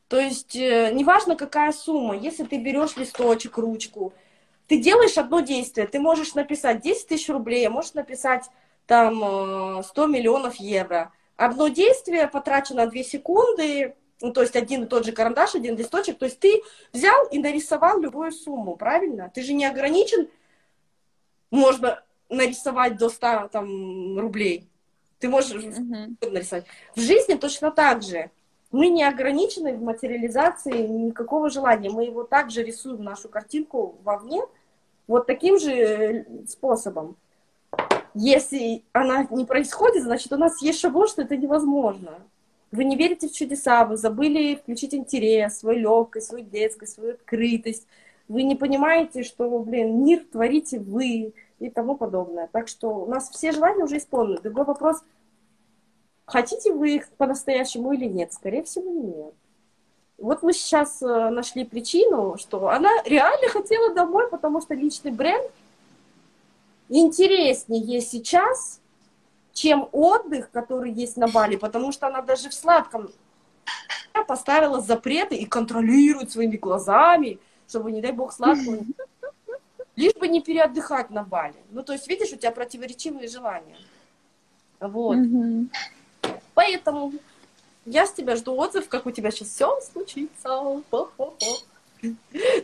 То 0.08 0.20
есть 0.20 0.56
э, 0.56 0.90
неважно, 0.94 1.36
какая 1.36 1.72
сумма, 1.72 2.18
если 2.18 2.44
ты 2.44 2.58
берешь 2.58 2.98
листочек, 2.98 3.60
ручку, 3.60 4.14
ты 4.66 4.80
делаешь 4.80 5.20
одно 5.20 5.42
действие, 5.42 5.86
ты 5.86 6.00
можешь 6.00 6.34
написать 6.34 6.82
10 6.82 7.08
тысяч 7.08 7.30
рублей, 7.30 7.68
а 7.68 7.70
можешь 7.70 7.94
написать 7.94 8.50
там 8.88 9.84
100 9.84 10.04
э, 10.04 10.08
миллионов 10.08 10.56
евро. 10.56 11.12
Одно 11.46 11.68
действие 11.68 12.28
потрачено 12.30 12.88
2 12.88 13.04
секунды, 13.04 13.96
ну, 14.22 14.32
то 14.32 14.42
есть 14.42 14.56
один 14.56 14.84
и 14.84 14.88
тот 14.88 15.06
же 15.06 15.12
карандаш, 15.12 15.56
один 15.56 15.76
листочек, 15.76 16.18
то 16.18 16.24
есть 16.26 16.40
ты 16.40 16.62
взял 16.94 17.28
и 17.32 17.40
нарисовал 17.40 18.00
любую 18.00 18.32
сумму, 18.32 18.78
правильно? 18.78 19.30
Ты 19.34 19.42
же 19.44 19.54
не 19.54 19.66
ограничен, 19.66 20.30
можно 21.52 22.02
нарисовать 22.30 22.98
до 22.98 23.10
100 23.10 23.50
там, 23.52 24.18
рублей. 24.18 24.70
Ты 25.20 25.28
можешь 25.28 25.52
uh-huh. 25.52 26.16
нарисовать. 26.32 26.66
В 26.96 27.02
жизни 27.02 27.36
точно 27.36 27.72
так 27.72 28.04
же. 28.04 28.32
Мы 28.72 28.88
не 28.88 29.04
ограничены 29.04 29.74
в 29.74 29.82
материализации 29.82 30.88
никакого 30.88 31.50
желания. 31.50 31.90
Мы 31.90 32.06
его 32.06 32.24
также 32.24 32.64
рисуем, 32.64 33.04
нашу 33.04 33.28
картинку 33.28 34.00
вовне, 34.04 34.42
вот 35.08 35.28
таким 35.28 35.60
же 35.60 35.72
э, 35.72 36.26
способом. 36.48 37.18
Если 38.14 38.84
она 38.92 39.28
не 39.32 39.46
происходит, 39.46 40.04
значит, 40.04 40.32
у 40.32 40.38
нас 40.38 40.62
есть 40.62 40.80
шаблон, 40.80 41.08
что 41.08 41.24
это 41.24 41.36
невозможно. 41.36 42.20
Вы 42.72 42.86
не 42.86 42.96
верите 42.96 43.28
в 43.28 43.34
чудеса, 43.34 43.86
вы 43.86 43.98
забыли 43.98 44.56
включить 44.56 44.94
интерес, 44.94 45.60
свою 45.60 45.80
легкость, 45.80 46.28
свою 46.28 46.46
детскость, 46.46 46.94
свою 46.94 47.14
открытость. 47.14 47.88
Вы 48.28 48.44
не 48.44 48.56
понимаете, 48.56 49.24
что, 49.24 49.60
блин, 49.60 50.04
мир 50.04 50.26
творите 50.32 50.80
вы 50.80 51.34
и 51.60 51.70
тому 51.70 51.96
подобное. 51.96 52.50
Так 52.52 52.68
что 52.68 52.90
у 52.90 53.06
нас 53.06 53.30
все 53.30 53.52
желания 53.52 53.84
уже 53.84 53.98
исполнены. 53.98 54.42
Другой 54.42 54.66
вопрос, 54.66 55.04
хотите 56.26 56.74
вы 56.74 56.96
их 56.96 57.10
по-настоящему 57.10 57.94
или 57.94 58.06
нет? 58.06 58.34
Скорее 58.34 58.64
всего, 58.64 58.90
нет. 58.90 59.34
Вот 60.18 60.42
мы 60.42 60.54
сейчас 60.54 61.02
э, 61.02 61.30
нашли 61.30 61.66
причину, 61.66 62.38
что 62.38 62.70
она 62.70 62.90
реально 63.06 63.50
хотела 63.50 63.94
домой, 63.94 64.30
потому 64.30 64.62
что 64.62 64.74
личный 64.74 65.12
бренд 65.12 65.52
интереснее 66.90 68.02
сейчас, 68.02 68.82
чем 69.54 69.88
отдых, 69.92 70.52
который 70.52 70.92
есть 70.92 71.18
на 71.18 71.28
Бали, 71.28 71.56
потому 71.56 71.92
что 71.92 72.08
она 72.08 72.22
даже 72.22 72.50
в 72.50 72.54
сладком 72.54 73.12
поставила 74.28 74.82
запреты 74.82 75.36
и 75.36 75.46
контролирует 75.46 76.32
своими 76.32 76.58
глазами, 76.58 77.40
чтобы, 77.68 77.92
не 77.92 78.02
дай 78.02 78.12
бог, 78.12 78.34
сладкого 78.34 78.80
лишь 79.96 80.14
бы 80.16 80.28
не 80.28 80.42
переотдыхать 80.42 81.10
на 81.10 81.24
Бали. 81.24 81.56
Ну, 81.72 81.84
то 81.84 81.94
есть, 81.94 82.08
видишь, 82.08 82.32
у 82.34 82.36
тебя 82.36 82.52
противоречивые 82.52 83.28
желания. 83.28 83.78
Вот. 84.80 85.18
Mm-hmm. 85.18 85.68
Поэтому 86.54 87.14
я 87.86 88.06
с 88.06 88.14
тебя 88.14 88.36
жду 88.36 88.56
отзыв, 88.56 88.90
как 88.90 89.06
у 89.06 89.12
тебя 89.12 89.32
сейчас 89.32 89.50
все 89.50 89.80
случится. 89.82 90.82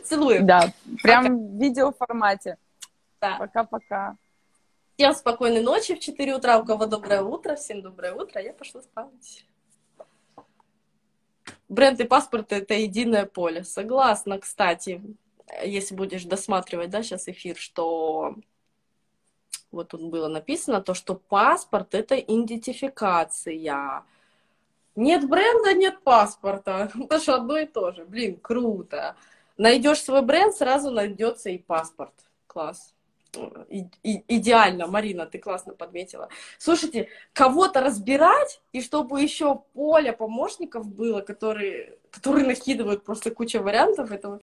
Целую. 0.04 0.44
Да, 0.44 0.72
прям 1.02 1.24
Пока. 1.24 1.34
в 1.34 1.60
видеоформате. 1.60 2.56
Да. 3.20 3.36
Пока-пока. 3.38 4.16
Всем 4.96 5.14
спокойной 5.14 5.60
ночи 5.60 5.94
в 5.94 6.00
4 6.00 6.34
утра. 6.34 6.58
У 6.58 6.64
кого 6.64 6.86
доброе 6.86 7.22
утро, 7.22 7.54
всем 7.54 7.82
доброе 7.82 8.14
утро. 8.14 8.40
Я 8.40 8.54
пошла 8.54 8.80
спать. 8.80 9.44
Бренд 11.68 12.00
и 12.00 12.04
паспорт— 12.04 12.50
это 12.52 12.74
единое 12.74 13.26
поле. 13.26 13.62
Согласна, 13.62 14.38
кстати, 14.38 15.02
если 15.62 15.94
будешь 15.94 16.24
досматривать, 16.24 16.90
да, 16.90 17.02
сейчас 17.02 17.28
эфир, 17.28 17.56
что 17.56 18.36
вот 19.70 19.88
тут 19.88 20.02
было 20.10 20.28
написано, 20.28 20.80
то, 20.80 20.94
что 20.94 21.14
паспорт— 21.14 21.94
это 21.94 22.18
идентификация. 22.18 24.02
Нет 24.96 25.28
бренда, 25.28 25.74
нет 25.74 26.02
паспорта. 26.02 26.90
Это 26.98 27.20
же 27.20 27.32
одно 27.32 27.58
и 27.58 27.66
то 27.66 27.92
же. 27.92 28.04
Блин, 28.04 28.40
круто. 28.40 29.14
Найдешь 29.56 30.02
свой 30.02 30.22
бренд, 30.22 30.54
сразу 30.54 30.90
найдется 30.90 31.50
и 31.50 31.58
паспорт. 31.58 32.14
Класс 32.46 32.94
и, 33.68 33.86
и, 34.02 34.24
идеально, 34.28 34.86
Марина, 34.86 35.26
ты 35.26 35.38
классно 35.38 35.74
подметила. 35.74 36.28
Слушайте, 36.58 37.08
кого-то 37.32 37.80
разбирать, 37.80 38.60
и 38.72 38.80
чтобы 38.80 39.20
еще 39.20 39.62
поле 39.74 40.12
помощников 40.12 40.86
было, 40.86 41.20
которые, 41.20 41.98
которые 42.10 42.46
накидывают 42.46 43.04
просто 43.04 43.30
куча 43.30 43.60
вариантов, 43.60 44.10
это 44.10 44.30